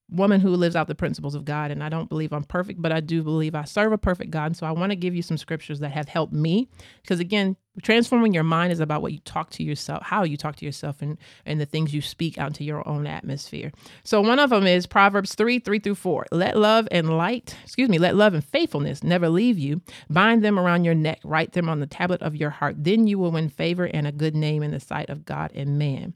woman 0.10 0.40
who 0.40 0.50
lives 0.50 0.76
out 0.76 0.88
the 0.88 0.96
principles 0.96 1.36
of 1.36 1.46
God. 1.46 1.72
And 1.72 1.84
I 1.84 1.90
don't 1.90 2.10
believe 2.10 2.32
I'm 2.32 2.44
perfect, 2.44 2.82
but 2.82 2.92
I 2.92 3.00
do 3.00 3.24
believe 3.24 3.56
I 3.56 3.64
serve 3.64 3.92
a 3.92 3.98
perfect 3.98 4.32
God. 4.32 4.48
And 4.48 4.58
so 4.58 4.66
I 4.66 4.72
want 4.72 4.92
to 4.92 4.96
give 4.96 5.16
you 5.16 5.22
some 5.22 5.38
scriptures 5.38 5.80
that 5.80 5.92
have 5.92 6.08
helped 6.08 6.34
me. 6.34 6.70
Because 7.02 7.20
again, 7.20 7.56
transforming 7.82 8.34
your 8.34 8.44
mind 8.44 8.72
is 8.72 8.80
about 8.80 9.02
what 9.02 9.14
you 9.14 9.20
talk 9.20 9.50
to 9.52 9.64
yourself, 9.64 10.04
how 10.04 10.24
you 10.24 10.38
talk 10.38 10.56
to 10.58 10.66
yourself, 10.66 11.02
and, 11.02 11.18
and 11.46 11.60
the 11.60 11.66
things 11.66 11.94
you 11.94 12.02
speak 12.02 12.38
out 12.38 12.48
into 12.48 12.64
your 12.64 12.88
own 12.88 13.08
atmosphere. 13.08 13.72
So 14.04 14.22
one 14.22 14.40
of 14.40 14.52
them 14.52 14.68
is 14.68 14.86
Proverbs 14.86 15.34
3 15.36 15.60
3 15.60 15.80
through 15.80 15.96
4. 15.96 16.28
Let 16.32 16.56
love 16.56 16.88
and 16.92 17.18
light, 17.18 17.58
excuse 17.64 17.90
me, 17.90 17.98
let 17.98 18.16
love 18.16 18.34
and 18.34 18.44
faithfulness 18.44 19.04
never 19.04 19.28
leave 19.28 19.58
you. 19.58 19.82
Bind 20.10 20.44
them 20.44 20.60
around 20.60 20.86
your 20.86 20.96
neck, 20.96 21.20
write 21.24 21.54
them 21.54 21.68
on 21.68 21.80
the 21.80 21.88
tablet 21.88 22.22
of 22.22 22.36
your 22.36 22.52
heart. 22.52 22.76
Then 22.78 23.08
you 23.08 23.18
will 23.18 23.32
win 23.32 23.50
favor 23.50 23.86
and 23.86 24.08
a 24.08 24.12
good 24.12 24.36
name 24.36 24.64
in 24.64 24.72
the 24.72 24.80
sight 24.80 25.10
of 25.10 25.26
God 25.26 25.52
and 25.54 25.80
man. 25.80 26.14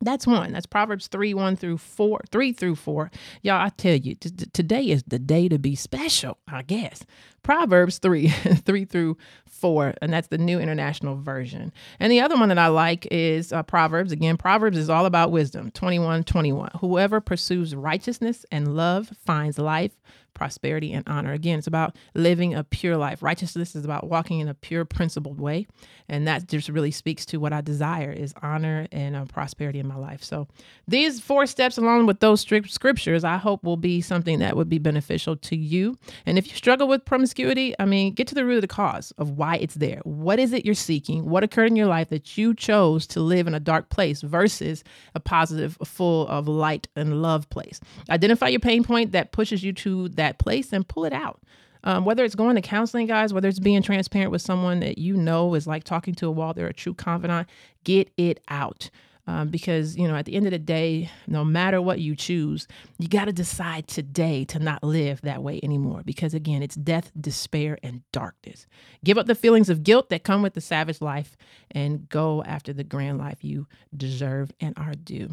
That's 0.00 0.26
one. 0.28 0.52
That's 0.52 0.66
Proverbs 0.66 1.08
3 1.08 1.34
1 1.34 1.56
through 1.56 1.78
4, 1.78 2.20
3 2.30 2.52
through 2.52 2.76
4. 2.76 3.10
Y'all, 3.42 3.60
I 3.60 3.70
tell 3.70 3.96
you, 3.96 4.14
t- 4.14 4.30
today 4.52 4.84
is 4.84 5.02
the 5.08 5.18
day 5.18 5.48
to 5.48 5.58
be 5.58 5.74
special, 5.74 6.38
I 6.46 6.62
guess. 6.62 7.04
Proverbs 7.42 7.98
3 7.98 8.28
3 8.64 8.84
through 8.84 9.16
4, 9.46 9.94
and 10.00 10.12
that's 10.12 10.28
the 10.28 10.38
New 10.38 10.60
International 10.60 11.16
Version. 11.16 11.72
And 11.98 12.12
the 12.12 12.20
other 12.20 12.36
one 12.36 12.48
that 12.50 12.58
I 12.58 12.68
like 12.68 13.08
is 13.10 13.52
uh, 13.52 13.64
Proverbs. 13.64 14.12
Again, 14.12 14.36
Proverbs 14.36 14.78
is 14.78 14.88
all 14.88 15.04
about 15.04 15.32
wisdom 15.32 15.72
21 15.72 16.22
21. 16.24 16.70
Whoever 16.80 17.20
pursues 17.20 17.74
righteousness 17.74 18.46
and 18.52 18.76
love 18.76 19.10
finds 19.24 19.58
life, 19.58 19.96
prosperity, 20.38 20.92
and 20.92 21.06
honor. 21.08 21.32
Again, 21.32 21.58
it's 21.58 21.66
about 21.66 21.96
living 22.14 22.54
a 22.54 22.62
pure 22.64 22.96
life. 22.96 23.22
Righteousness 23.22 23.74
is 23.74 23.84
about 23.84 24.08
walking 24.08 24.38
in 24.38 24.48
a 24.48 24.54
pure, 24.54 24.84
principled 24.84 25.40
way. 25.40 25.66
And 26.08 26.26
that 26.26 26.48
just 26.48 26.68
really 26.68 26.92
speaks 26.92 27.26
to 27.26 27.38
what 27.38 27.52
I 27.52 27.60
desire 27.60 28.10
is 28.10 28.32
honor 28.40 28.86
and 28.92 29.16
uh, 29.16 29.24
prosperity 29.26 29.78
in 29.80 29.86
my 29.86 29.96
life. 29.96 30.22
So 30.22 30.46
these 30.86 31.20
four 31.20 31.46
steps, 31.46 31.76
along 31.76 32.06
with 32.06 32.20
those 32.20 32.40
strict 32.40 32.70
scriptures, 32.70 33.24
I 33.24 33.36
hope 33.36 33.64
will 33.64 33.76
be 33.76 34.00
something 34.00 34.38
that 34.38 34.56
would 34.56 34.68
be 34.68 34.78
beneficial 34.78 35.36
to 35.36 35.56
you. 35.56 35.98
And 36.24 36.38
if 36.38 36.46
you 36.46 36.54
struggle 36.54 36.86
with 36.86 37.04
promiscuity, 37.04 37.74
I 37.78 37.84
mean, 37.84 38.14
get 38.14 38.28
to 38.28 38.34
the 38.34 38.44
root 38.44 38.56
of 38.56 38.62
the 38.62 38.68
cause 38.68 39.12
of 39.18 39.32
why 39.32 39.56
it's 39.56 39.74
there. 39.74 40.00
What 40.04 40.38
is 40.38 40.52
it 40.52 40.64
you're 40.64 40.74
seeking? 40.74 41.28
What 41.28 41.42
occurred 41.42 41.70
in 41.70 41.76
your 41.76 41.86
life 41.86 42.10
that 42.10 42.38
you 42.38 42.54
chose 42.54 43.06
to 43.08 43.20
live 43.20 43.46
in 43.48 43.54
a 43.54 43.60
dark 43.60 43.90
place 43.90 44.22
versus 44.22 44.84
a 45.14 45.20
positive, 45.20 45.76
full 45.84 46.28
of 46.28 46.46
light 46.46 46.86
and 46.94 47.20
love 47.22 47.50
place? 47.50 47.80
Identify 48.08 48.48
your 48.48 48.60
pain 48.60 48.84
point 48.84 49.12
that 49.12 49.32
pushes 49.32 49.64
you 49.64 49.72
to 49.72 50.08
that 50.10 50.27
that 50.28 50.38
place 50.38 50.72
and 50.72 50.86
pull 50.86 51.04
it 51.04 51.12
out. 51.12 51.40
Um, 51.84 52.04
whether 52.04 52.24
it's 52.24 52.34
going 52.34 52.56
to 52.56 52.62
counseling, 52.62 53.06
guys, 53.06 53.32
whether 53.32 53.48
it's 53.48 53.60
being 53.60 53.82
transparent 53.82 54.30
with 54.30 54.42
someone 54.42 54.80
that 54.80 54.98
you 54.98 55.16
know 55.16 55.54
is 55.54 55.66
like 55.66 55.84
talking 55.84 56.14
to 56.16 56.26
a 56.26 56.30
wall, 56.30 56.52
they're 56.52 56.66
a 56.66 56.72
true 56.72 56.94
confidant, 56.94 57.48
get 57.84 58.10
it 58.16 58.40
out. 58.48 58.90
Um, 59.28 59.48
because, 59.48 59.94
you 59.94 60.08
know, 60.08 60.16
at 60.16 60.24
the 60.24 60.34
end 60.34 60.46
of 60.46 60.52
the 60.52 60.58
day, 60.58 61.10
no 61.26 61.44
matter 61.44 61.82
what 61.82 62.00
you 62.00 62.16
choose, 62.16 62.66
you 62.98 63.08
got 63.08 63.26
to 63.26 63.32
decide 63.32 63.86
today 63.86 64.46
to 64.46 64.58
not 64.58 64.82
live 64.82 65.20
that 65.20 65.42
way 65.42 65.60
anymore. 65.62 66.00
Because 66.02 66.32
again, 66.32 66.62
it's 66.62 66.76
death, 66.76 67.12
despair, 67.20 67.78
and 67.82 68.00
darkness. 68.10 68.66
Give 69.04 69.18
up 69.18 69.26
the 69.26 69.34
feelings 69.34 69.68
of 69.68 69.82
guilt 69.82 70.08
that 70.08 70.24
come 70.24 70.40
with 70.40 70.54
the 70.54 70.62
savage 70.62 71.02
life 71.02 71.36
and 71.70 72.08
go 72.08 72.42
after 72.44 72.72
the 72.72 72.84
grand 72.84 73.18
life 73.18 73.44
you 73.44 73.66
deserve 73.94 74.50
and 74.60 74.72
are 74.78 74.94
due. 74.94 75.28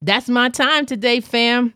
That's 0.00 0.30
my 0.30 0.48
time 0.48 0.86
today, 0.86 1.20
fam. 1.20 1.74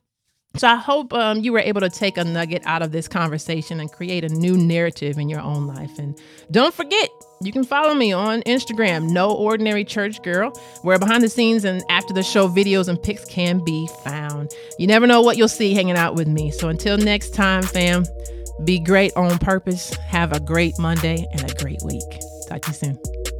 So 0.56 0.66
I 0.66 0.74
hope 0.74 1.12
um, 1.12 1.38
you 1.40 1.52
were 1.52 1.60
able 1.60 1.82
to 1.82 1.90
take 1.90 2.18
a 2.18 2.24
nugget 2.24 2.62
out 2.64 2.82
of 2.82 2.90
this 2.90 3.06
conversation 3.06 3.78
and 3.78 3.92
create 3.92 4.24
a 4.24 4.28
new 4.28 4.56
narrative 4.56 5.18
in 5.18 5.28
your 5.28 5.40
own 5.40 5.66
life. 5.66 5.98
And 5.98 6.18
don't 6.50 6.74
forget, 6.74 7.10
you 7.42 7.52
can 7.52 7.62
follow 7.62 7.94
me 7.94 8.12
on 8.12 8.42
Instagram, 8.42 9.10
No 9.10 9.30
Ordinary 9.30 9.84
Church 9.84 10.20
Girl, 10.22 10.50
where 10.82 10.98
behind 10.98 11.22
the 11.22 11.28
scenes 11.28 11.64
and 11.64 11.82
after 11.88 12.12
the 12.12 12.24
show 12.24 12.48
videos 12.48 12.88
and 12.88 13.00
pics 13.00 13.24
can 13.26 13.62
be 13.62 13.88
found. 14.02 14.50
You 14.78 14.88
never 14.88 15.06
know 15.06 15.20
what 15.20 15.36
you'll 15.36 15.46
see 15.46 15.74
hanging 15.74 15.96
out 15.96 16.16
with 16.16 16.26
me. 16.26 16.50
So 16.50 16.68
until 16.68 16.98
next 16.98 17.34
time, 17.34 17.62
fam, 17.62 18.04
be 18.64 18.80
great 18.80 19.12
on 19.14 19.38
purpose. 19.38 19.94
Have 20.08 20.32
a 20.32 20.40
great 20.40 20.76
Monday 20.78 21.24
and 21.32 21.48
a 21.48 21.54
great 21.54 21.78
week. 21.84 22.02
Talk 22.48 22.62
to 22.62 22.70
you 22.70 22.74
soon. 22.74 23.37